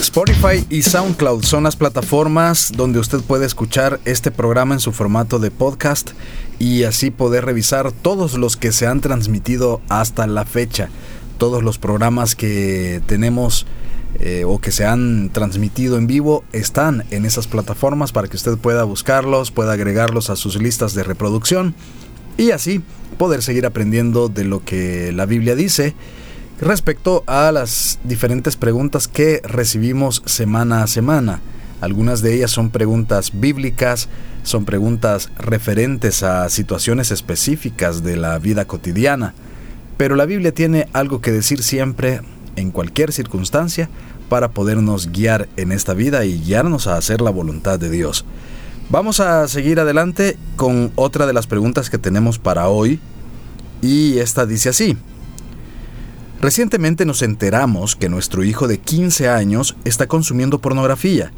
[0.00, 5.38] Spotify y SoundCloud son las plataformas donde usted puede escuchar este programa en su formato
[5.38, 6.10] de podcast
[6.58, 10.88] y así poder revisar todos los que se han transmitido hasta la fecha,
[11.38, 13.64] todos los programas que tenemos
[14.20, 18.56] eh, o que se han transmitido en vivo están en esas plataformas para que usted
[18.58, 21.74] pueda buscarlos, pueda agregarlos a sus listas de reproducción
[22.36, 22.82] y así
[23.18, 25.94] poder seguir aprendiendo de lo que la Biblia dice
[26.60, 31.40] respecto a las diferentes preguntas que recibimos semana a semana.
[31.80, 34.08] Algunas de ellas son preguntas bíblicas,
[34.42, 39.34] son preguntas referentes a situaciones específicas de la vida cotidiana,
[39.96, 42.20] pero la Biblia tiene algo que decir siempre,
[42.58, 43.88] en cualquier circunstancia,
[44.28, 48.24] para podernos guiar en esta vida y guiarnos a hacer la voluntad de Dios.
[48.90, 53.00] Vamos a seguir adelante con otra de las preguntas que tenemos para hoy,
[53.82, 54.96] y esta dice así.
[56.40, 61.32] Recientemente nos enteramos que nuestro hijo de 15 años está consumiendo pornografía.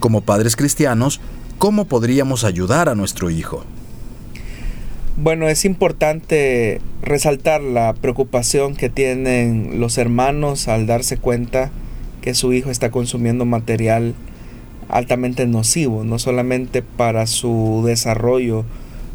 [0.00, 1.20] Como padres cristianos,
[1.58, 3.64] ¿cómo podríamos ayudar a nuestro hijo?
[5.20, 11.72] Bueno, es importante resaltar la preocupación que tienen los hermanos al darse cuenta
[12.22, 14.14] que su hijo está consumiendo material
[14.88, 18.64] altamente nocivo, no solamente para su desarrollo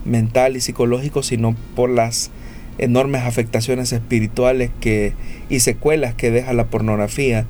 [0.04, 2.32] mental y psicológico, sino por las
[2.80, 5.14] enormes afectaciones espirituales que,
[5.48, 7.46] y secuelas que deja la pornografía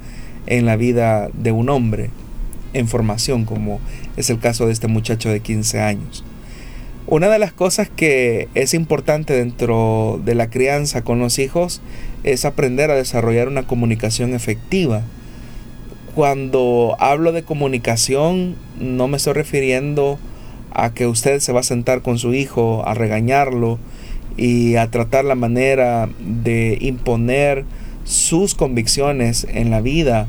[0.45, 2.11] en la vida de un hombre
[2.73, 3.79] en formación, como
[4.15, 6.23] es el caso de este muchacho de 15 años.
[7.05, 11.81] Una de las cosas que es importante dentro de la crianza con los hijos
[12.23, 15.03] es aprender a desarrollar una comunicación efectiva.
[16.15, 20.17] Cuando hablo de comunicación no me estoy refiriendo
[20.71, 23.79] a que usted se va a sentar con su hijo a regañarlo,
[24.37, 27.65] y a tratar la manera de imponer
[28.03, 30.27] sus convicciones en la vida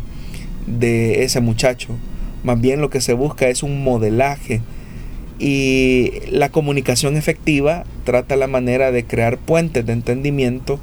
[0.66, 1.96] de ese muchacho.
[2.42, 4.60] Más bien lo que se busca es un modelaje
[5.38, 10.78] y la comunicación efectiva trata la manera de crear puentes de entendimiento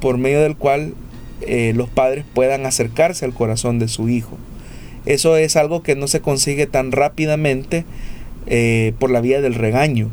[0.00, 0.94] por medio del cual
[1.40, 4.36] eh, los padres puedan acercarse al corazón de su hijo.
[5.06, 7.84] Eso es algo que no se consigue tan rápidamente
[8.46, 10.10] eh, por la vía del regaño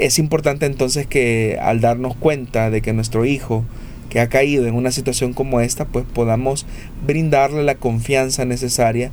[0.00, 3.64] es importante entonces que al darnos cuenta de que nuestro hijo
[4.08, 6.66] que ha caído en una situación como esta, pues podamos
[7.06, 9.10] brindarle la confianza necesaria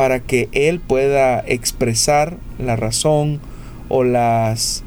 [0.00, 3.38] para que él pueda expresar la razón
[3.90, 4.82] o las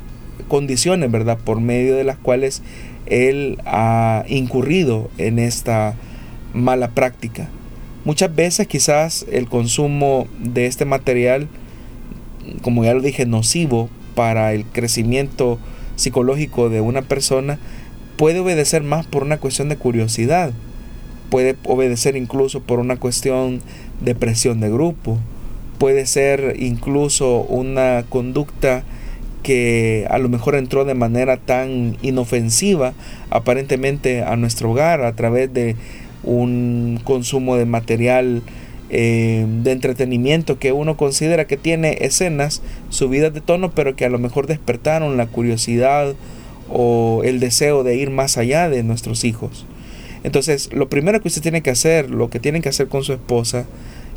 [0.47, 1.37] condiciones, ¿verdad?
[1.37, 2.63] Por medio de las cuales
[3.05, 5.93] él ha incurrido en esta
[6.55, 7.47] mala práctica.
[8.05, 11.47] Muchas veces quizás el consumo de este material,
[12.63, 15.59] como ya lo dije, nocivo para el crecimiento
[15.95, 17.59] psicológico de una persona
[18.17, 20.53] puede obedecer más por una cuestión de curiosidad,
[21.29, 23.61] puede obedecer incluso por una cuestión
[24.01, 25.19] de presión de grupo,
[25.77, 28.83] puede ser incluso una conducta
[29.43, 32.93] que a lo mejor entró de manera tan inofensiva
[33.29, 35.75] aparentemente a nuestro hogar a través de
[36.23, 38.41] un consumo de material
[38.89, 44.09] eh, de entretenimiento que uno considera que tiene escenas subidas de tono, pero que a
[44.09, 46.13] lo mejor despertaron la curiosidad
[46.69, 49.65] o el deseo de ir más allá de nuestros hijos.
[50.23, 53.13] Entonces, lo primero que usted tiene que hacer, lo que tiene que hacer con su
[53.13, 53.65] esposa,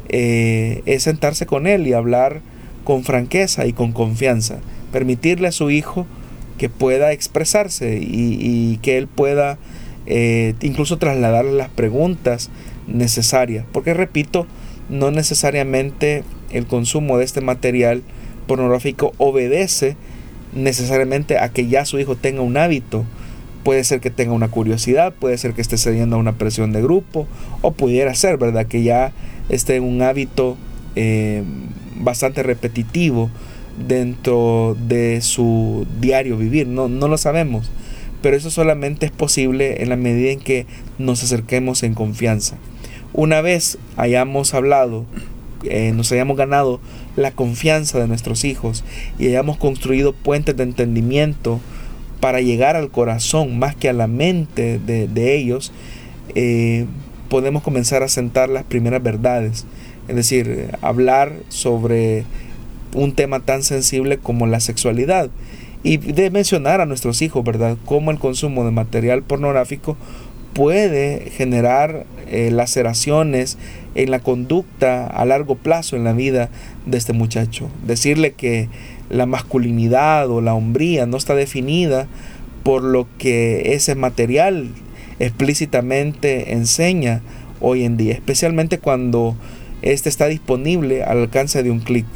[0.09, 2.41] eh, es sentarse con él y hablar
[2.85, 4.59] con franqueza y con confianza.
[4.93, 6.07] Permitirle a su hijo
[6.59, 9.59] que pueda expresarse y, que él pueda
[10.07, 12.51] eh, incluso trasladarle las preguntas
[12.87, 13.65] necesarias.
[13.73, 14.47] Porque repito,
[14.89, 18.03] no necesariamente el consumo de este material
[18.47, 19.97] pornográfico obedece
[20.55, 23.05] necesariamente a que ya su hijo tenga un hábito.
[23.67, 26.81] Puede ser que tenga una curiosidad, puede ser que esté cediendo a una presión de
[26.81, 27.27] grupo,
[27.63, 28.67] o pudiera ser, ¿verdad?
[28.67, 29.11] Que ya
[29.49, 30.57] esté en un hábito
[30.95, 31.43] eh,
[31.97, 33.29] bastante repetitivo
[33.89, 36.69] dentro de su diario vivir.
[36.69, 37.69] No, no lo sabemos,
[38.23, 40.67] pero eso solamente es posible en la medida en que
[40.99, 42.59] nos acerquemos en confianza.
[43.15, 45.07] Una vez hayamos hablado,
[45.65, 46.79] eh, nos hayamos ganado
[47.17, 48.85] la confianza de nuestros hijos
[49.19, 51.61] y hayamos construido puentes de entendimiento
[52.27, 55.71] para llegar al corazón más que a la mente de, ellos,
[56.35, 56.85] eh,
[57.29, 59.65] podemos comenzar a sentar las primeras verdades.
[60.09, 62.25] Es decir, hablar sobre
[62.95, 65.31] un tema tan sensible como la sexualidad.
[65.85, 69.97] Y de mencionar a nuestros hijos, ¿verdad?, cómo el consumo de material pornográfico
[70.53, 73.57] puede generar eh, laceraciones
[73.95, 76.51] en la conducta a largo plazo en la vida
[76.87, 77.71] de este muchacho.
[77.87, 78.69] Decirle que
[79.11, 82.07] la masculinidad o la hombría no está definida
[82.63, 84.71] por lo que ese material
[85.19, 87.23] explícitamente enseña
[87.61, 89.37] hoy en día, especialmente cuando
[89.83, 92.07] este está disponible al alcance de un clic.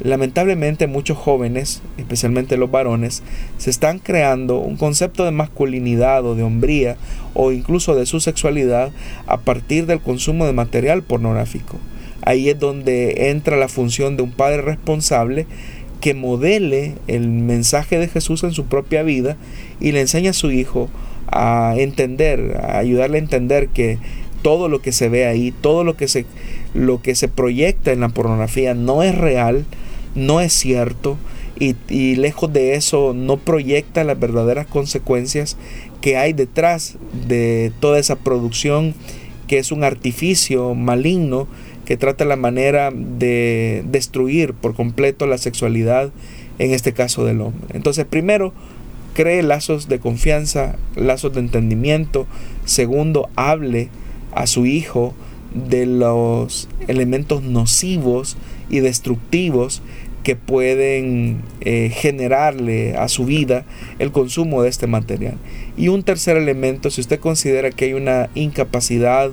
[0.00, 3.22] Lamentablemente muchos jóvenes, especialmente los varones,
[3.56, 6.96] se están creando un concepto de masculinidad o de hombría
[7.34, 8.92] o incluso de su sexualidad
[9.26, 11.78] a partir del consumo de material pornográfico.
[12.22, 15.46] Ahí es donde entra la función de un padre responsable
[16.00, 19.36] que modele el mensaje de Jesús en su propia vida
[19.80, 20.88] y le enseña a su hijo
[21.26, 23.98] a entender, a ayudarle a entender que
[24.42, 26.24] todo lo que se ve ahí, todo lo que se,
[26.74, 29.64] lo que se proyecta en la pornografía no es real,
[30.14, 31.18] no es cierto
[31.60, 35.56] y, lejos de eso no proyecta las verdaderas consecuencias
[36.00, 38.94] que hay detrás de toda esa producción
[39.48, 41.48] que es un artificio maligno
[41.88, 46.10] que trata la manera de destruir por completo la sexualidad,
[46.58, 47.70] en este caso del hombre.
[47.72, 48.52] Entonces, primero,
[49.14, 52.26] cree lazos de confianza, lazos de entendimiento.
[52.66, 53.88] Segundo, hable
[54.34, 55.14] a su hijo
[55.54, 58.36] de los elementos nocivos
[58.68, 59.80] y destructivos
[60.24, 63.64] que pueden eh, generarle a su vida
[63.98, 65.38] el consumo de este material.
[65.78, 69.30] Y un tercer elemento, si usted considera que hay una incapacidad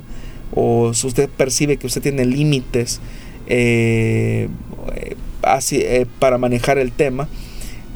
[0.53, 3.01] o si usted percibe que usted tiene límites
[3.47, 4.47] eh,
[5.41, 7.27] así, eh, para manejar el tema,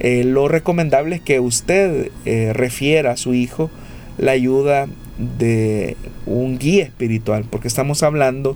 [0.01, 2.09] lo recomendable es que usted
[2.53, 3.69] refiera a su hijo
[4.17, 8.55] la ayuda de un guía espiritual, porque estamos hablando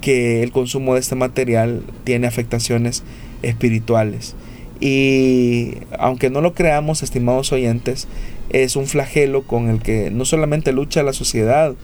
[0.00, 3.02] que el consumo de este material tiene afectaciones
[3.42, 4.36] espirituales.
[4.80, 8.06] Y aunque no lo creamos, estimados oyentes,
[8.50, 11.74] es un flagelo con el que no solamente lucha la sociedad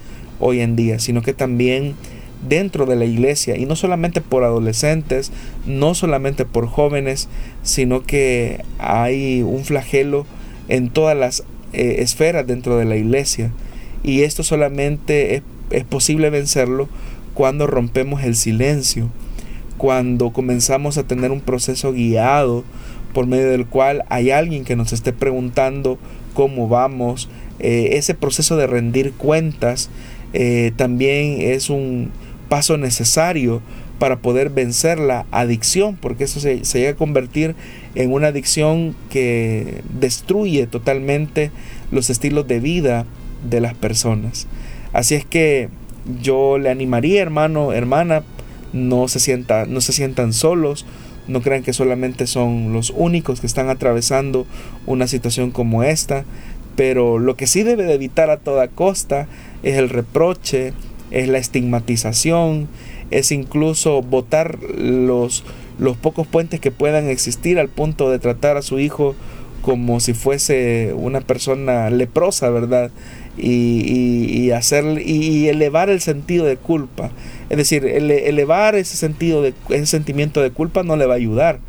[0.41, 1.95] hoy en día, sino que también
[2.49, 5.33] dentro de la iglesia, y no solamente por adolescentes,
[5.67, 7.29] no solamente por jóvenes,
[7.63, 10.27] sino que hay un flagelo
[10.69, 13.51] en todas las eh, esferas dentro de la iglesia.
[14.03, 16.89] Y esto solamente es posible vencerlo
[17.33, 19.09] cuando rompemos el silencio,
[19.79, 22.65] cuando comenzamos a tener un proceso guiado
[23.13, 25.99] por medio del cual hay alguien que nos esté preguntando
[26.35, 27.29] cómo vamos,
[27.61, 29.89] eh, ese proceso de rendir cuentas
[30.35, 32.11] eh, también es un
[32.49, 33.63] paso necesario
[33.99, 37.55] para poder vencer la adicción, porque eso se, se, llega a convertir
[37.95, 41.51] en una adicción que destruye totalmente
[41.91, 43.07] los estilos de vida
[43.49, 44.47] de las personas.
[44.93, 45.69] Así es que
[46.21, 48.25] yo le animaría, hermano, hermana,
[48.73, 50.85] no se, sienta, no se sientan solos,
[51.29, 54.47] no crean que solamente son los únicos que están atravesando
[54.87, 56.25] una situación como esta,
[56.77, 59.29] pero lo que sí debe de evitar a toda costa
[59.65, 60.73] es el reproche,
[61.11, 62.69] es la estigmatización,
[63.11, 65.45] es incluso botar los,
[65.79, 69.17] los pocos puentes que puedan existir al punto de tratar a su hijo
[69.63, 72.91] como si fuese una persona leprosa, ¿verdad?
[73.37, 77.11] y, hacer, y elevar el sentido de culpa.
[77.51, 81.61] Es decir, elevar ese, sentido de, ese sentimiento de culpa no le va a ayudar,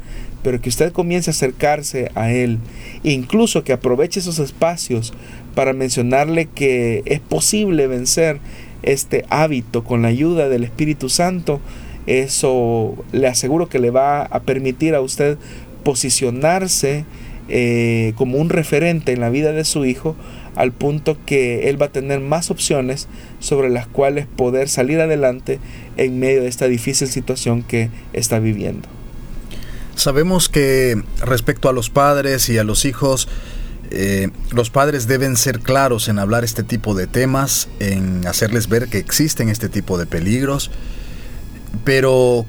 [0.43, 2.59] pero que usted comience a acercarse a Él,
[3.03, 5.13] incluso que aproveche esos espacios
[5.55, 8.39] para mencionarle que es posible vencer
[8.83, 11.59] este hábito con la ayuda del Espíritu Santo,
[12.05, 15.37] eso le aseguro que le va a permitir a usted
[15.83, 17.05] posicionarse
[17.47, 20.15] eh, como un referente en la vida de su hijo
[20.55, 23.07] al punto que él va a tener más opciones
[23.39, 25.59] sobre las cuales poder salir adelante
[25.97, 28.87] en medio de esta difícil situación que está viviendo.
[29.95, 33.27] Sabemos que respecto a los padres y a los hijos,
[33.91, 38.87] eh, los padres deben ser claros en hablar este tipo de temas, en hacerles ver
[38.87, 40.71] que existen este tipo de peligros,
[41.83, 42.45] pero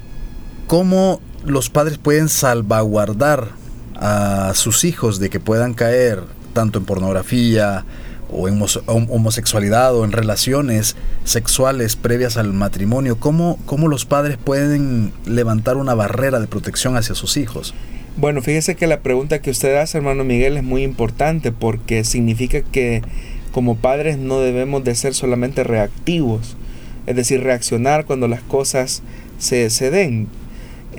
[0.67, 3.49] ¿cómo los padres pueden salvaguardar
[3.95, 6.23] a sus hijos de que puedan caer
[6.53, 7.85] tanto en pornografía
[8.29, 13.19] o en homosexualidad o en relaciones sexuales previas al matrimonio?
[13.19, 17.73] ¿Cómo, ¿Cómo los padres pueden levantar una barrera de protección hacia sus hijos?
[18.19, 22.63] Bueno, fíjese que la pregunta que usted hace, hermano Miguel, es muy importante porque significa
[22.63, 23.03] que
[23.51, 26.57] como padres no debemos de ser solamente reactivos,
[27.05, 29.03] es decir, reaccionar cuando las cosas
[29.37, 30.29] se, den.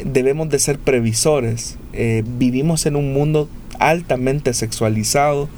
[0.04, 1.76] Debemos de ser previsores.
[1.92, 3.48] Eh, vivimos en un mundo
[3.80, 5.48] altamente sexualizado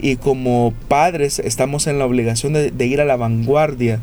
[0.00, 3.98] y como padres estamos en la obligación de ir a la vanguardia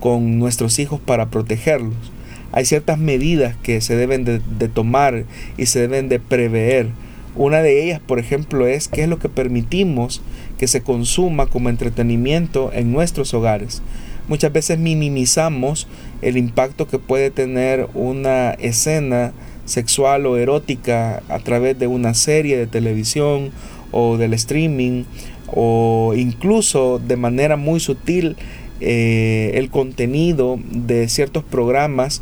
[0.00, 2.15] con nuestros hijos para protegerlos
[2.56, 5.24] hay ciertas medidas que se deben de, tomar
[5.58, 6.88] y se deben de prever.
[7.34, 10.22] Una de ellas, por ejemplo, es qué es lo que permitimos
[10.56, 13.82] que se consuma como entretenimiento en nuestros hogares.
[14.26, 15.86] Muchas veces minimizamos
[16.22, 19.34] el impacto que puede tener una escena
[19.66, 23.50] sexual o erótica a través de una serie de televisión
[23.90, 25.04] o del streaming
[25.48, 28.34] o incluso de manera muy sutil
[28.78, 32.20] eh, el contenido de ciertos programas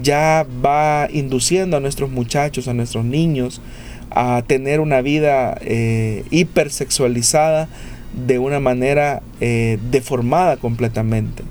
[0.00, 3.60] ya va induciendo a nuestros muchachos, a nuestros niños,
[4.10, 7.68] a tener una vida eh, hipersexualizada
[8.26, 11.42] de una manera eh, deformada completamente.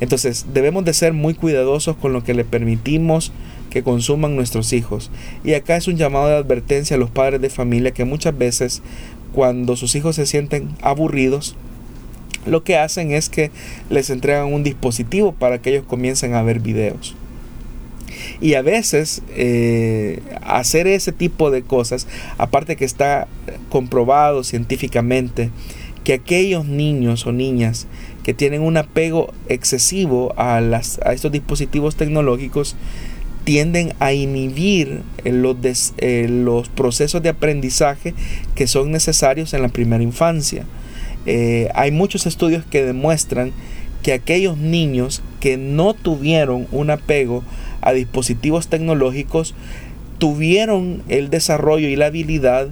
[0.00, 3.32] Entonces debemos de ser muy cuidadosos con lo que le permitimos
[3.70, 5.10] que consuman nuestros hijos.
[5.44, 8.82] Y acá es un llamado de advertencia a los padres de familia que muchas veces
[9.32, 11.56] cuando sus hijos se sienten aburridos,
[12.46, 13.50] lo que hacen es que
[13.90, 17.14] les entregan un dispositivo para que ellos comiencen a ver videos.
[18.40, 22.06] Y a veces eh, hacer ese tipo de cosas,
[22.38, 23.26] aparte que está
[23.68, 25.50] comprobado científicamente,
[26.04, 27.86] que aquellos niños o niñas
[28.22, 32.76] que tienen un apego excesivo a, las, a estos dispositivos tecnológicos,
[33.44, 35.56] tienden a inhibir los,
[36.02, 38.12] los procesos de aprendizaje
[38.54, 40.66] que son necesarios en la primera infancia.
[41.24, 43.52] Eh, hay muchos estudios que demuestran
[44.02, 47.42] que aquellos niños que no tuvieron un apego
[47.80, 49.54] a dispositivos tecnológicos
[50.18, 52.68] tuvieron el desarrollo y la habilidad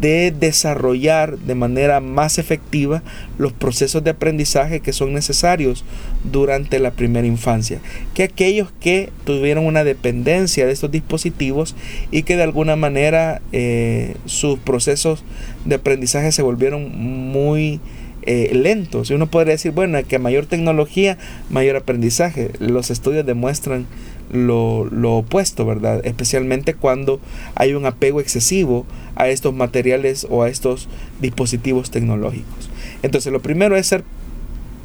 [0.00, 3.02] de desarrollar de manera más efectiva
[3.38, 5.84] los procesos de aprendizaje que son necesarios
[6.30, 7.80] durante la primera infancia,
[8.14, 11.74] que aquellos que tuvieron una dependencia de estos dispositivos
[12.10, 15.24] y que de alguna manera eh, sus procesos
[15.64, 17.80] de aprendizaje se volvieron muy
[18.24, 19.10] eh, lentos.
[19.10, 21.18] Y uno podría decir, bueno, que mayor tecnología,
[21.50, 22.50] mayor aprendizaje.
[22.60, 23.86] Los estudios demuestran
[24.32, 26.00] lo, opuesto, ¿verdad?
[26.04, 27.20] Especialmente cuando
[27.54, 30.88] hay un apego excesivo a estos materiales o a estos
[31.20, 32.70] dispositivos tecnológicos.
[33.02, 34.04] Entonces, lo primero es ser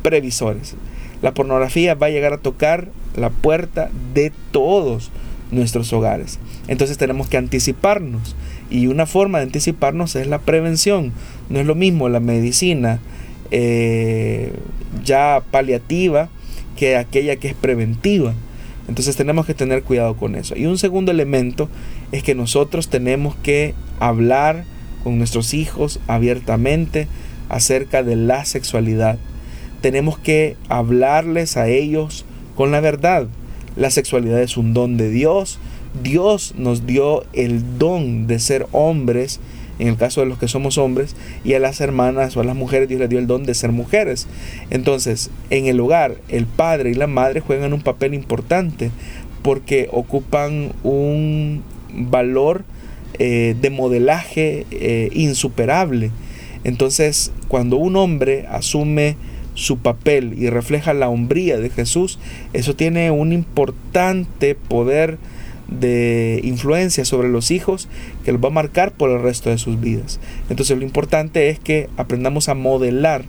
[0.03, 0.75] previsores.
[1.21, 5.11] La pornografía va a llegar a tocar la puerta de todos
[5.51, 6.39] nuestros hogares.
[6.67, 8.35] Entonces tenemos que anticiparnos.
[8.69, 11.13] Y una forma de anticiparnos es la prevención.
[11.49, 12.99] No es lo mismo la medicina
[13.51, 14.53] eh,
[15.03, 16.29] ya paliativa
[16.75, 18.33] que aquella que es preventiva.
[18.87, 20.55] Entonces tenemos que tener cuidado con eso.
[20.55, 21.69] Y un segundo elemento
[22.11, 24.63] es que nosotros tenemos que hablar
[25.03, 27.07] con nuestros hijos abiertamente
[27.49, 29.17] acerca de la sexualidad.
[29.81, 32.25] Tenemos que hablarles a ellos
[32.55, 33.27] con la verdad.
[33.75, 35.59] La sexualidad es un don de Dios.
[36.01, 39.39] Dios nos dio el don de ser hombres
[39.79, 42.55] en el caso de los que somos hombres, y a las hermanas o a las
[42.55, 44.27] mujeres Dios les dio el don de ser mujeres.
[44.69, 48.91] Entonces, en el hogar, el padre y la madre juegan un papel importante
[49.41, 51.63] porque ocupan un
[51.93, 52.63] valor
[53.19, 56.11] eh, de modelaje eh, insuperable.
[56.63, 59.15] Entonces, cuando un hombre asume
[59.53, 62.19] su papel y refleja la hombría de Jesús,
[62.53, 65.17] eso tiene un importante poder
[65.67, 67.87] de influencia sobre los hijos
[68.23, 70.19] que los va a marcar por el resto de sus vidas.
[70.49, 73.25] Entonces lo importante es que aprendamos a modelar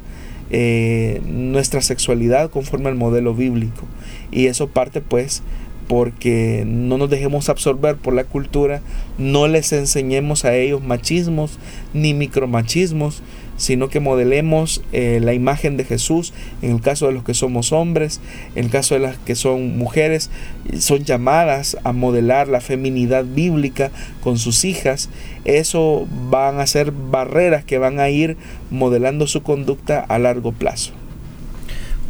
[0.51, 3.86] eh, nuestra sexualidad conforme al modelo bíblico.
[4.30, 5.43] Y eso parte pues
[5.89, 8.82] porque no nos dejemos absorber por la cultura,
[9.16, 11.59] no les enseñemos a ellos machismos
[11.95, 13.22] ni micromachismos,
[13.59, 16.32] sino que modelemos eh, la imagen de Jesús
[16.62, 18.20] en el caso de los que somos hombres,
[18.54, 20.30] en el caso de las que son mujeres,
[20.78, 23.90] son llamadas a modelar la feminidad bíblica
[24.22, 25.11] con sus hijas.
[25.44, 28.38] Eso van a ser barreras que van a ir
[28.70, 30.92] modelando su conducta a largo plazo.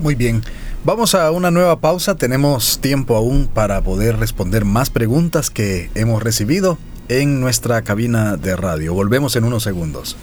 [0.00, 0.42] Muy bien.
[0.84, 6.22] Vamos a una nueva pausa, tenemos tiempo aún para poder responder más preguntas que hemos
[6.22, 6.78] recibido
[7.08, 8.94] en nuestra cabina de radio.
[8.94, 10.16] Volvemos en unos segundos.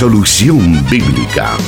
[0.00, 1.58] Solución Bíblica.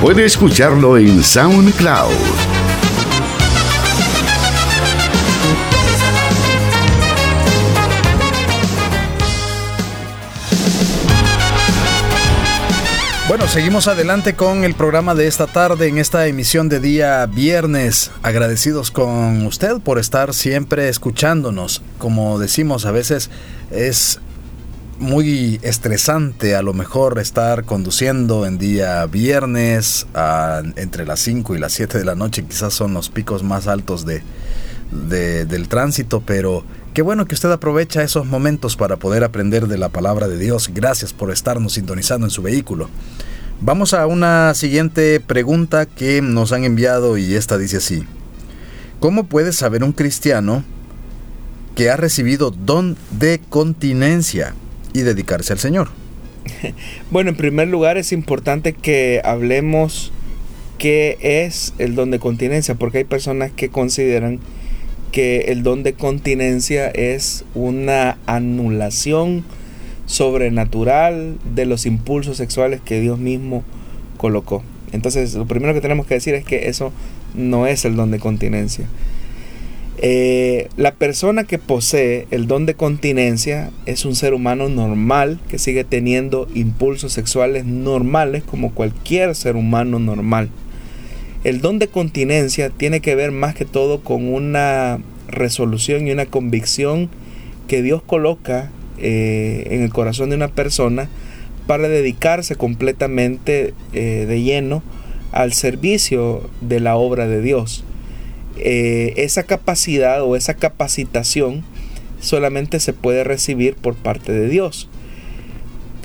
[0.00, 2.08] Puede escucharlo en SoundCloud.
[13.28, 18.12] Bueno, seguimos adelante con el programa de esta tarde en esta emisión de día viernes.
[18.22, 21.82] Agradecidos con usted por estar siempre escuchándonos.
[21.98, 23.28] Como decimos, a veces
[23.70, 24.20] es
[24.98, 30.06] muy estresante a lo mejor estar conduciendo en día viernes
[30.76, 34.04] entre las 5 y las 7 de la noche, quizás son los picos más altos
[34.06, 34.22] de,
[34.90, 39.88] del tránsito, pero qué bueno que usted aprovecha esos momentos para poder aprender de la
[39.88, 40.70] palabra de Dios.
[40.72, 42.88] Gracias por estarnos sintonizando en su vehículo.
[43.60, 48.04] Vamos a una siguiente pregunta que nos han enviado y esta dice así.
[49.00, 50.64] ¿Cómo puede saber un cristiano
[51.74, 54.54] que ha recibido don de continencia?
[54.94, 55.88] Y dedicarse al Señor?
[57.10, 60.12] Bueno, en primer lugar es importante que hablemos
[60.78, 64.40] qué es el don de continencia, porque hay personas que consideran
[65.12, 69.44] que el don de continencia es una anulación
[70.06, 73.62] sobrenatural de los impulsos sexuales que Dios mismo
[74.16, 74.62] colocó.
[74.92, 76.92] Entonces, lo primero que tenemos que decir es que eso
[77.34, 78.86] no es el don de continencia.
[80.06, 85.58] Eh, la persona que posee el don de continencia es un ser humano normal que
[85.58, 90.50] sigue teniendo impulsos sexuales normales como cualquier ser humano normal.
[91.42, 96.26] El don de continencia tiene que ver más que todo con una resolución y una
[96.26, 97.08] convicción
[97.66, 101.08] que Dios coloca eh, en el corazón de una persona
[101.66, 104.82] para dedicarse completamente eh, de lleno
[105.32, 107.84] al servicio de la obra de Dios.
[108.56, 111.64] Eh, esa capacidad o esa capacitación
[112.20, 114.88] solamente se puede recibir por parte de Dios.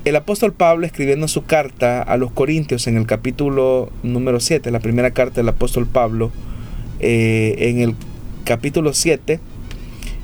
[0.05, 4.79] El apóstol Pablo escribiendo su carta a los Corintios en el capítulo número 7, la
[4.79, 6.31] primera carta del apóstol Pablo,
[6.99, 7.95] eh, en el
[8.45, 9.39] capítulo 7,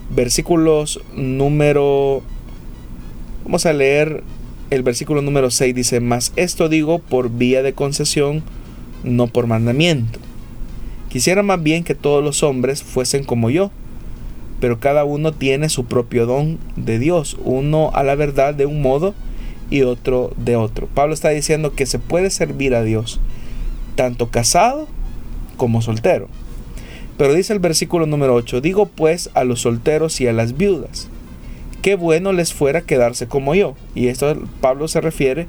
[0.09, 2.23] versículos número...
[3.43, 4.23] Vamos a leer
[4.71, 8.43] el versículo número 6, dice, mas esto digo por vía de concesión,
[9.03, 10.24] no por mandamiento
[11.15, 13.71] Quisiera más bien que todos los hombres fuesen como yo,
[14.59, 18.81] pero cada uno tiene su propio don de Dios, uno a la verdad de un
[18.81, 19.15] modo
[19.69, 20.89] y otro de otro.
[20.93, 23.21] Pablo está diciendo que se puede servir a Dios
[23.95, 24.89] tanto casado
[25.55, 26.27] como soltero.
[27.17, 31.07] Pero dice el versículo número 8, digo pues a los solteros y a las viudas,
[31.81, 33.75] qué bueno les fuera quedarse como yo.
[33.95, 35.47] Y esto Pablo se refiere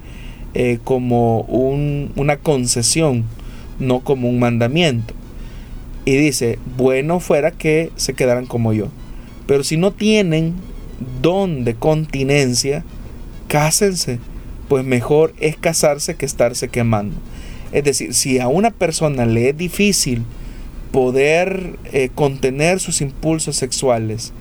[0.54, 3.24] eh, como una concesión,
[3.80, 5.12] no como un mandamiento.
[6.06, 8.86] Y dice, bueno fuera que se quedaran como yo.
[9.46, 10.54] Pero si no tienen
[11.20, 12.84] don de continencia,
[13.48, 14.18] cásense.
[14.68, 17.16] Pues mejor es casarse que estarse quemando.
[17.72, 20.22] Es decir, si a una persona le es difícil
[20.92, 24.32] poder eh, contener sus impulsos sexuales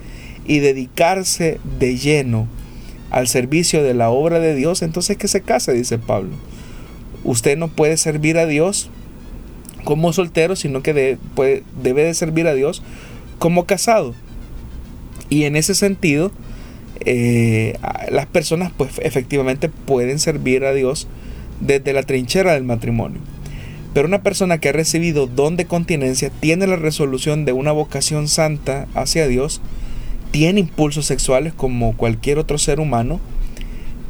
[0.48, 2.48] y dedicarse de lleno
[3.10, 6.36] al servicio de la obra de Dios, entonces que se case, dice Pablo.
[7.24, 8.90] Usted no puede servir a Dios
[9.86, 12.84] como soltero, sino que debe de servir a Dios
[13.40, 14.14] como casado.
[15.30, 16.32] Y en ese sentido,
[17.06, 17.78] eh,
[18.10, 21.08] las personas pues efectivamente pueden servir a Dios
[21.62, 23.22] desde la trinchera del matrimonio.
[23.94, 28.28] Pero una persona que ha recibido don de continencia tiene la resolución de una vocación
[28.28, 29.62] santa hacia Dios,
[30.32, 33.22] tiene impulsos sexuales como cualquier otro ser humano,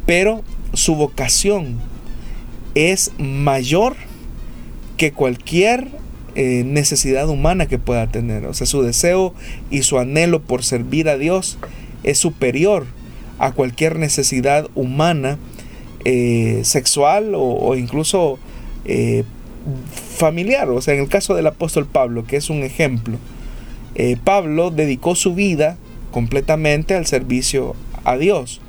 [0.08, 1.80] pero su vocación
[2.74, 3.96] es mayor
[4.98, 5.88] que cualquier
[6.36, 8.46] eh, necesidad humana que pueda tener.
[8.46, 9.34] O sea, su deseo
[9.70, 11.58] y su anhelo por servir a Dios
[12.04, 12.86] es superior
[13.40, 15.38] a cualquier necesidad humana,
[16.04, 18.38] eh, sexual o, incluso
[18.84, 19.24] eh,
[20.18, 20.70] familiar.
[20.70, 23.18] O sea, en el caso del apóstol Pablo, que es un ejemplo,
[24.26, 25.78] Pablo dedicó su vida
[26.12, 28.60] completamente al servicio a Dios.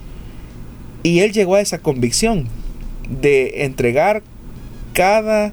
[1.02, 2.46] Y él llegó a esa convicción
[3.08, 4.22] de entregar
[4.92, 5.52] cada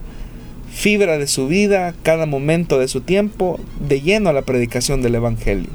[0.74, 5.15] fibra de su vida, cada momento de su tiempo, de lleno a la predicación del
[5.15, 5.69] Evangelio.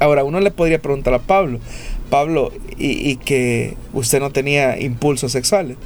[0.00, 1.60] Ahora, uno le podría preguntar a Pablo,
[2.08, 5.76] Pablo, y, que usted no tenía impulsos sexuales.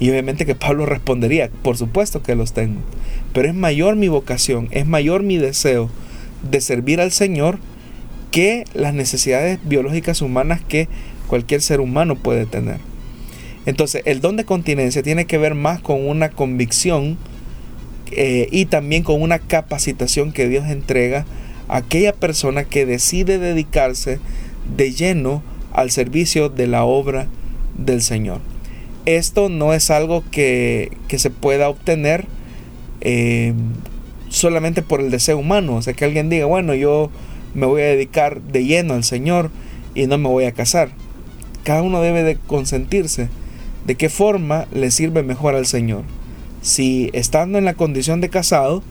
[0.00, 2.80] Y obviamente que Pablo respondería, por supuesto que los tengo.
[3.34, 5.90] Pero es mayor mi vocación, es mayor mi deseo
[6.50, 7.58] de servir al Señor
[8.30, 10.88] que las necesidades biológicas humanas que
[11.26, 12.78] cualquier ser humano puede tener.
[13.68, 17.18] Entonces, el don de continencia tiene que ver más con una convicción
[18.12, 21.26] eh, y también con una capacitación que Dios entrega
[21.68, 24.20] a aquella persona que decide dedicarse
[24.74, 25.42] de lleno
[25.74, 27.26] al servicio de la obra
[27.76, 28.40] del Señor.
[29.04, 32.24] Esto no es algo que, se pueda obtener
[33.02, 33.52] eh,
[34.30, 35.76] solamente por el deseo humano.
[35.76, 37.10] O sea, que alguien diga, bueno, yo
[37.52, 39.50] me voy a dedicar de lleno al Señor
[39.94, 40.88] y no me voy a casar.
[41.64, 43.28] Cada uno debe de consentirse
[43.88, 46.04] de qué forma le sirve mejor al Señor.
[46.60, 48.82] Si estando en la condición de casado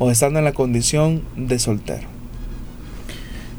[0.00, 2.08] o estando en la condición de soltero.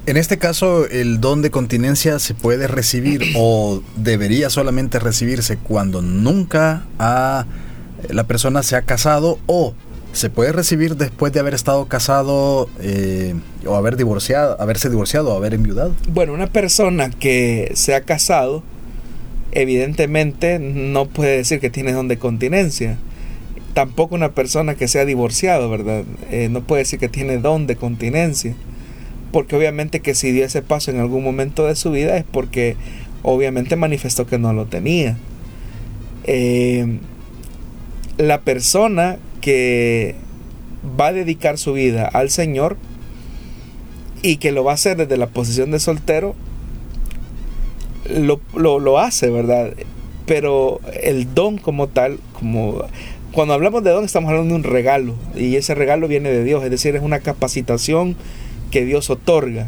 [0.06, 6.02] En este caso, el don de continencia se puede recibir o debería solamente recibirse cuando
[6.02, 9.74] nunca la persona se ha casado o
[10.12, 13.34] se puede recibir después de haber estado casado eh,
[13.66, 15.96] o haber divorciado, haberse divorciado o haber enviudado.
[16.10, 18.62] Bueno, una persona que se ha casado,
[19.52, 22.97] evidentemente no puede decir que tiene don de continencia.
[23.74, 26.04] Tampoco una persona que se ha divorciado, ¿verdad?
[26.30, 28.56] Eh, no puede decir que tiene don de continencia
[29.32, 32.76] porque obviamente que si dio ese paso en algún momento de su vida es porque
[33.24, 35.18] obviamente manifestó que no lo tenía.
[36.26, 36.99] Eh,
[38.18, 40.16] la persona que
[40.99, 42.78] va a dedicar su vida al Señor
[44.22, 46.36] y que lo va a hacer desde la posición de soltero,
[48.10, 49.74] lo, lo hace, ¿verdad?
[50.26, 52.84] Pero el don como tal, como
[53.32, 56.64] cuando hablamos de don estamos hablando de un regalo y ese regalo viene de Dios,
[56.64, 58.18] es decir, es una capacitación
[58.72, 59.68] que Dios otorga,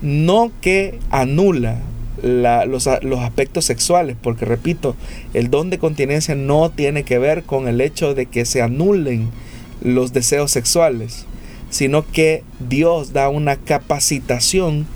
[0.00, 1.78] no que anula
[2.22, 4.96] los, aspectos sexuales, porque repito,
[5.34, 9.28] el don de continencia no tiene que ver con el hecho de que se anulen
[9.82, 11.26] los deseos sexuales,
[11.68, 14.86] sino que Dios da una capacitación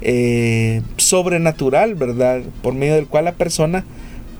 [0.00, 2.42] eh, sobrenatural, ¿verdad?
[2.62, 3.84] Por medio del cual la persona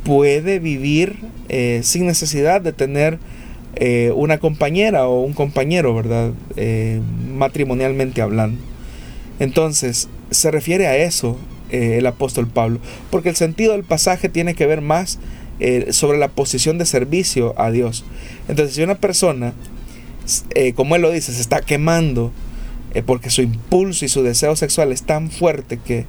[0.04, 1.16] puede vivir
[1.48, 3.18] eh, sin necesidad de tener
[3.74, 6.32] eh, una compañera o un compañero, ¿verdad?
[7.36, 8.60] Matrimonialmente hablando.
[9.40, 11.36] Entonces, se refiere a eso
[11.70, 12.80] el apóstol Pablo,
[13.10, 15.18] porque el sentido del pasaje tiene que ver más
[15.90, 18.04] sobre la posición de servicio a Dios.
[18.48, 19.52] Entonces, si una persona,
[20.74, 22.32] como él lo dice, se está quemando
[23.02, 26.06] porque su impulso y su deseo sexual es tan fuerte que,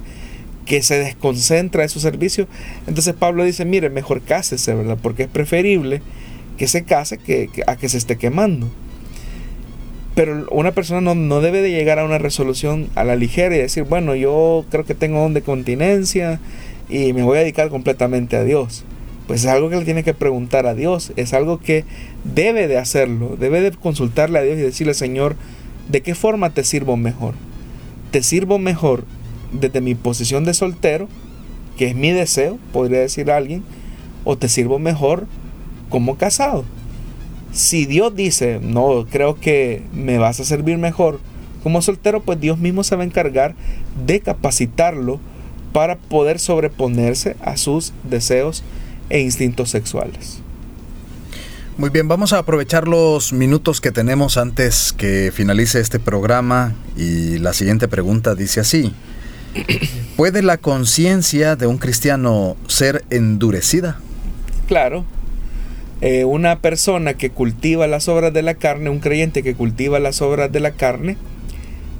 [0.66, 2.46] que se desconcentra en su servicio,
[2.86, 4.98] entonces Pablo dice, mire, mejor cásese, ¿verdad?
[5.02, 6.00] Porque es preferible
[6.56, 8.68] que se case que, a que se esté quemando.
[10.14, 13.84] Pero una persona no, debe de llegar a una resolución a la ligera y decir,
[13.84, 16.38] bueno, yo creo que tengo don de continencia
[16.88, 18.84] y me voy a dedicar completamente a Dios.
[19.26, 21.84] Pues es algo que le tiene que preguntar a Dios, es algo que
[22.24, 25.36] debe de hacerlo, debe de consultarle a Dios y decirle, Señor,
[25.90, 27.34] ¿de qué forma te sirvo mejor?
[28.10, 29.04] ¿Te sirvo mejor
[29.52, 31.08] desde mi posición de soltero,
[31.76, 33.64] que es mi deseo, podría decir alguien,
[34.24, 35.26] o te sirvo mejor
[35.88, 36.64] como casado.
[37.52, 41.20] Si Dios dice, no, creo que me vas a servir mejor
[41.62, 43.54] como soltero, pues Dios mismo se va a encargar
[44.06, 45.20] de capacitarlo
[45.72, 48.62] para poder sobreponerse a sus deseos
[49.08, 50.42] e instintos sexuales.
[51.80, 57.38] Muy bien, vamos a aprovechar los minutos que tenemos antes que finalice este programa y
[57.38, 58.92] la siguiente pregunta dice así.
[60.14, 63.98] ¿Puede la conciencia de un cristiano ser endurecida?
[64.68, 65.06] Claro,
[66.02, 70.20] eh, una persona que cultiva las obras de la carne, un creyente que cultiva las
[70.20, 71.16] obras de la carne,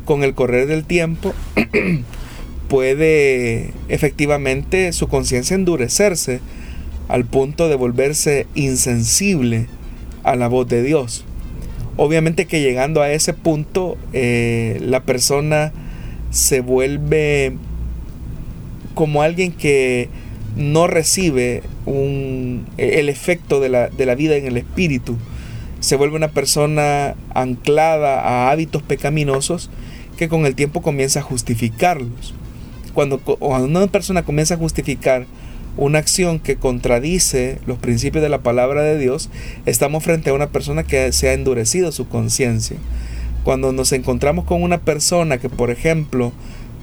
[0.05, 1.33] con el correr del tiempo,
[2.69, 6.43] puede efectivamente su conciencia endurecerse
[7.11, 9.67] al punto de volverse insensible
[10.23, 11.25] a la voz de Dios.
[11.97, 15.73] Obviamente que llegando a ese punto, eh, la persona
[16.31, 17.57] se vuelve
[18.95, 20.09] como alguien que
[20.57, 25.17] no recibe un, el efecto de la, vida en el espíritu.
[25.81, 29.69] Se vuelve una persona anclada a hábitos pecaminosos
[30.17, 32.35] que con el tiempo comienza a justificarlos.
[32.95, 35.27] Cuando, cuando una persona comienza a justificar
[35.81, 39.31] una acción que contradice los principios de la palabra de Dios,
[39.65, 42.77] estamos frente a una persona que se ha endurecido su conciencia.
[43.45, 46.33] Cuando nos encontramos con una persona que, por ejemplo,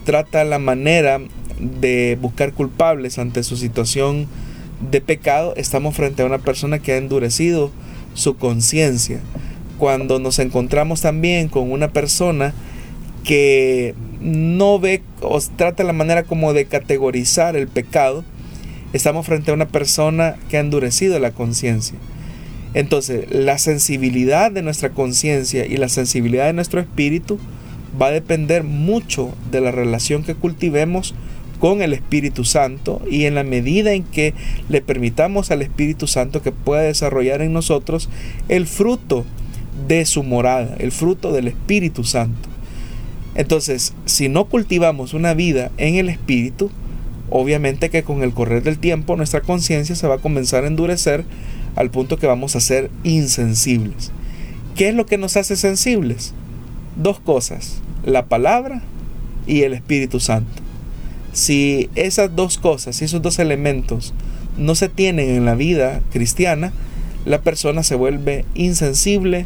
[0.04, 1.22] trata la manera
[1.80, 4.28] de buscar culpables ante su situación
[4.90, 7.70] de pecado, estamos frente a una persona que ha endurecido
[8.16, 9.20] su conciencia.
[9.78, 12.56] Cuando nos encontramos también con una persona
[13.24, 18.24] que no ve o trata la manera como de categorizar el pecado,
[18.94, 21.98] estamos frente a una persona que ha endurecido la conciencia.
[22.74, 27.40] Entonces, la sensibilidad de nuestra conciencia y la sensibilidad de nuestro espíritu
[28.00, 31.16] va a depender mucho de la relación que cultivemos
[31.60, 34.34] con el Espíritu Santo y en la medida en que
[34.70, 38.10] le permitamos al Espíritu Santo que pueda desarrollar en nosotros
[38.48, 39.26] el fruto
[39.88, 42.50] de su morada, el fruto del Espíritu Santo.
[43.36, 46.70] Entonces, si no cultivamos una vida en el Espíritu,
[47.30, 51.26] obviamente que con el correr del tiempo nuestra conciencia se va a comenzar a endurecer
[51.76, 54.12] al punto que vamos a ser insensibles.
[54.76, 56.34] ¿Qué es lo que nos hace sensibles?
[56.96, 58.82] Dos cosas, la palabra
[59.46, 60.62] y el Espíritu Santo.
[61.34, 64.14] Si esas dos cosas, esos dos elementos
[64.58, 66.74] no se tienen en la vida cristiana,
[67.26, 69.46] la persona se vuelve insensible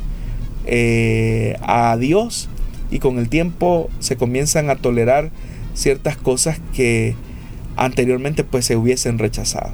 [0.66, 2.48] eh, a Dios
[2.92, 5.32] y con el tiempo se comienzan a tolerar
[5.74, 7.16] ciertas cosas que
[7.76, 9.72] anteriormente pues se hubiesen rechazado.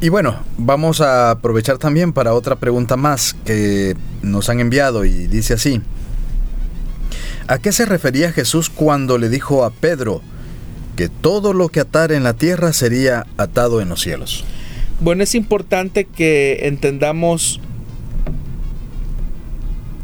[0.00, 5.26] Y bueno, vamos a aprovechar también para otra pregunta más que nos han enviado y
[5.28, 5.80] dice así.
[7.46, 10.20] ¿A qué se refería Jesús cuando le dijo a Pedro
[10.96, 14.44] que todo lo que atare en la tierra sería atado en los cielos?
[15.00, 17.60] Bueno, es importante que entendamos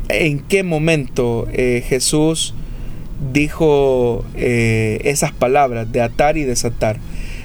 [0.08, 2.54] en qué momento eh, Jesús
[3.32, 6.98] dijo eh, esas palabras de atar y desatar.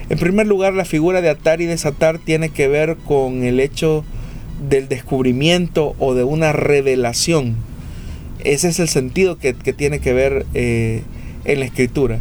[0.10, 4.04] En primer lugar, la figura de atar y desatar tiene que ver con el hecho
[4.70, 7.56] del descubrimiento o de una revelación.
[8.44, 11.02] Ese es el sentido que, tiene que ver eh,
[11.46, 12.20] en la escritura.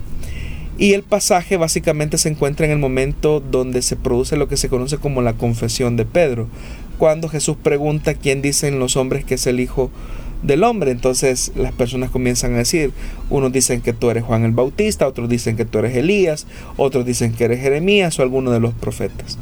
[0.76, 4.68] Y el pasaje básicamente se encuentra en el momento donde se produce lo que se
[4.68, 6.48] conoce como la confesión de Pedro,
[6.98, 9.90] cuando Jesús pregunta quién dicen los hombres que es el Hijo
[10.44, 10.92] del hombre.
[10.92, 12.92] Entonces las personas comienzan a decir,
[13.30, 17.04] unos dicen que tú eres Juan el Bautista, otros dicen que tú eres Elías, otros
[17.04, 19.38] dicen que eres Jeremías o alguno de los profetas.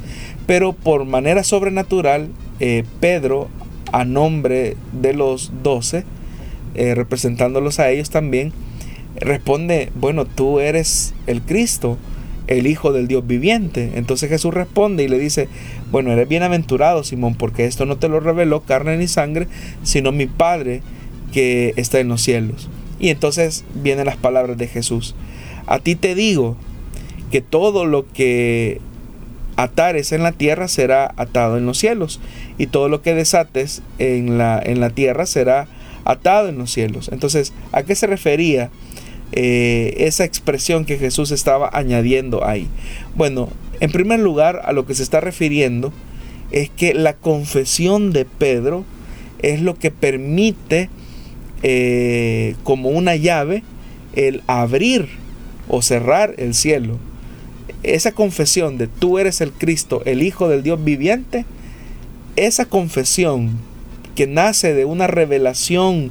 [0.46, 2.28] Pero por manera sobrenatural,
[2.61, 3.48] eh, Pedro,
[3.92, 6.05] a nombre de los doce,
[6.74, 8.53] eh, representándolos a ellos también,
[9.16, 11.98] responde, bueno, tú eres el Cristo,
[12.47, 13.93] el Hijo del Dios viviente.
[13.95, 15.49] Entonces Jesús responde y le dice,
[15.90, 19.49] bueno, eres bienaventurado, Simón, porque esto no te lo reveló carne ni sangre,
[19.82, 20.82] sino mi Padre
[21.32, 22.68] que está en los cielos.
[22.99, 25.14] Y entonces vienen las palabras de Jesús.
[25.66, 26.57] A ti te digo
[27.30, 28.80] que todo lo que
[29.57, 32.20] atares en la tierra será atado en los cielos,
[32.59, 35.68] y todo lo que desates en la, en la tierra será
[36.05, 37.11] atado en los cielos.
[37.12, 38.70] Entonces, ¿a qué se refería?
[39.33, 42.68] Eh, esa expresión que Jesús estaba añadiendo ahí?
[43.14, 43.49] Bueno,
[43.80, 45.93] en primer lugar, a lo que se está refiriendo
[46.51, 48.85] es que la confesión de Pedro
[49.41, 50.91] es lo que permite
[51.62, 53.62] eh, como una llave
[54.14, 55.09] el abrir
[55.68, 56.99] o cerrar el cielo.
[57.83, 61.45] Esa confesión de tú eres el Cristo, el Hijo del Dios viviente,
[62.37, 63.51] esa confesión
[64.14, 66.11] que nace de una revelación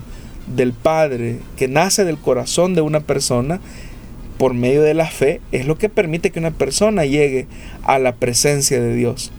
[0.56, 3.60] del Padre que nace del corazón de una persona
[4.38, 7.48] por medio de la fe es lo que permite que una persona llegue
[7.84, 9.32] a la presencia de Dios.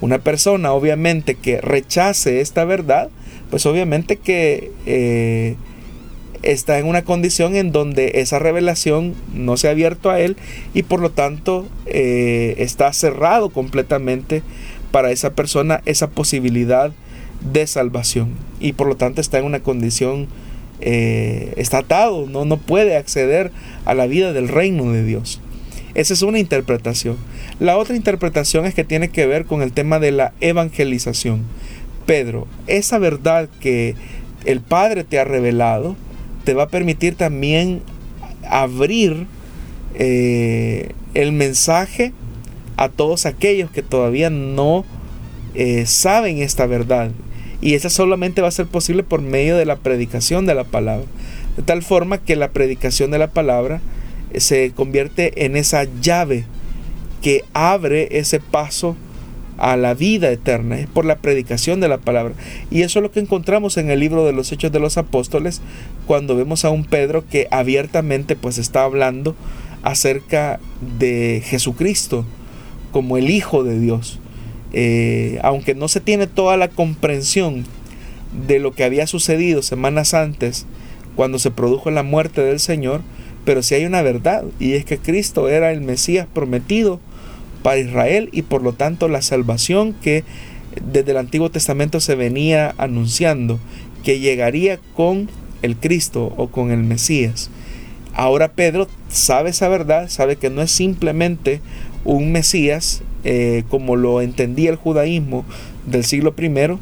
[0.00, 3.08] Una persona obviamente que rechace esta verdad,
[3.50, 5.56] pues obviamente que eh,
[6.42, 10.36] está en una condición en donde esa revelación no se ha abierto a él
[10.74, 14.42] y por lo tanto eh, está cerrado completamente
[14.90, 16.92] para esa persona esa posibilidad
[17.52, 20.28] de salvación y por lo tanto está en una condición
[20.80, 22.44] eh, está atado, ¿no?
[22.44, 23.50] no puede acceder
[23.84, 25.40] a la vida del reino de Dios.
[25.94, 27.16] Esa es una interpretación.
[27.58, 31.44] La otra interpretación es que tiene que ver con el tema de la evangelización.
[32.06, 33.94] Pedro, esa verdad que
[34.44, 35.96] el Padre te ha revelado,
[36.44, 37.82] te va a permitir también
[38.48, 39.26] abrir
[39.94, 42.12] eh, el mensaje
[42.76, 44.84] a todos aquellos que todavía no
[45.54, 47.10] eh, saben esta verdad
[47.60, 51.06] y esa solamente va a ser posible por medio de la predicación de la palabra.
[51.56, 53.80] De tal forma que la predicación de la palabra
[54.32, 56.44] eh, se convierte en esa llave
[57.22, 58.96] que abre ese paso
[59.56, 62.34] a la vida eterna, es por la predicación de la palabra.
[62.70, 65.60] Y eso es lo que encontramos en el libro de los Hechos de los Apóstoles,
[66.06, 69.34] cuando vemos a un Pedro que abiertamente pues está hablando
[69.82, 70.60] acerca
[70.98, 72.24] de Jesucristo
[72.92, 74.20] como el Hijo de Dios.
[74.72, 77.64] Eh, aunque no se tiene toda la comprensión
[78.46, 80.66] de lo que había sucedido semanas antes,
[81.16, 83.00] cuando se produjo la muerte del Señor,
[83.44, 87.00] pero sí hay una verdad, y es que Cristo era el Mesías prometido
[87.62, 90.24] para Israel y por lo tanto la salvación que
[90.84, 93.58] desde el Antiguo Testamento se venía anunciando,
[94.04, 95.28] que llegaría con
[95.62, 97.50] el Cristo o con el Mesías.
[98.14, 101.60] Ahora Pedro sabe esa verdad, sabe que no es simplemente
[102.04, 105.44] un Mesías eh, como lo entendía el judaísmo
[105.86, 106.78] del siglo I,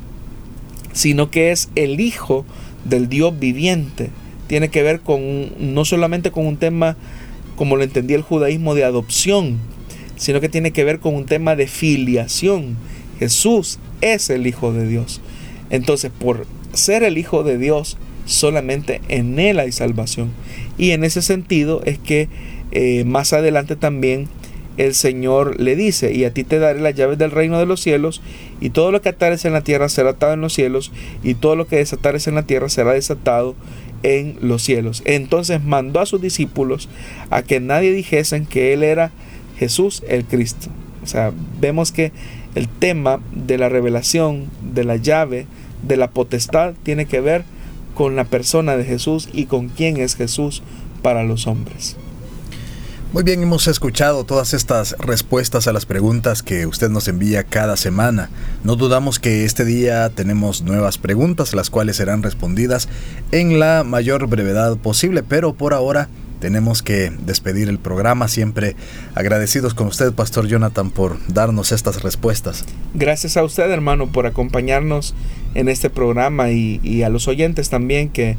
[0.92, 2.44] sino que es el Hijo
[2.84, 4.10] del Dios viviente.
[4.46, 6.96] Tiene que ver con no solamente con un tema
[7.56, 9.58] como lo entendía el judaísmo de adopción,
[10.16, 12.76] sino que tiene que ver con un tema de filiación.
[13.18, 15.20] Jesús es el Hijo de Dios.
[15.70, 20.30] Entonces, por ser el Hijo de Dios, solamente en Él hay salvación.
[20.78, 22.28] Y en ese sentido es que
[22.72, 24.28] eh, más adelante también
[24.76, 27.80] el Señor le dice, y a ti te daré las llaves del reino de los
[27.80, 28.22] cielos,
[28.60, 31.56] y todo lo que atares en la tierra será atado en los cielos, y todo
[31.56, 33.54] lo que desatares en la tierra será desatado
[34.02, 35.02] en los cielos.
[35.04, 36.88] Entonces mandó a sus discípulos
[37.30, 39.10] a que nadie dijesen que Él era
[39.58, 40.68] Jesús el Cristo.
[41.02, 42.12] O sea, vemos que
[42.54, 45.46] el tema de la revelación, de la llave,
[45.82, 47.44] de la potestad, tiene que ver
[47.94, 50.62] con la persona de Jesús y con quién es Jesús
[51.02, 51.96] para los hombres.
[53.12, 57.76] Muy bien, hemos escuchado todas estas respuestas a las preguntas que usted nos envía cada
[57.76, 58.30] semana.
[58.64, 62.88] No dudamos que este día tenemos nuevas preguntas, las cuales serán respondidas
[63.30, 66.08] en la mayor brevedad posible, pero por ahora
[66.40, 68.28] tenemos que despedir el programa.
[68.28, 68.76] Siempre
[69.14, 72.64] agradecidos con usted, Pastor Jonathan, por darnos estas respuestas.
[72.92, 75.14] Gracias a usted, hermano, por acompañarnos
[75.54, 78.36] en este programa y, a los oyentes también que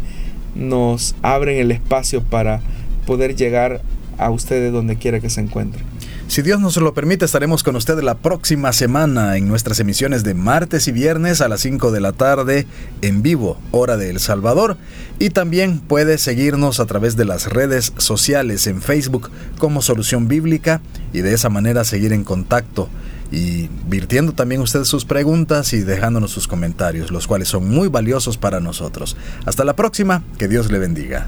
[0.56, 2.62] nos abren el espacio para
[3.06, 3.82] poder llegar
[4.18, 5.86] a ustedes donde quiera que se encuentren.
[6.28, 10.34] Si Dios nos lo permite, estaremos con usted la próxima semana en nuestras emisiones de
[10.34, 12.68] martes y viernes a las 5 de la tarde
[13.02, 14.76] en vivo, hora de El Salvador.
[15.20, 20.82] Y también puede seguirnos a través de las redes sociales en Facebook como Solución Bíblica
[21.14, 22.90] y de esa manera seguir en contacto
[23.32, 28.38] y virtiendo también usted sus preguntas y dejándonos sus comentarios, los cuales son muy valiosos
[28.38, 29.16] para nosotros.
[29.46, 31.28] Hasta la próxima, que Dios le bendiga.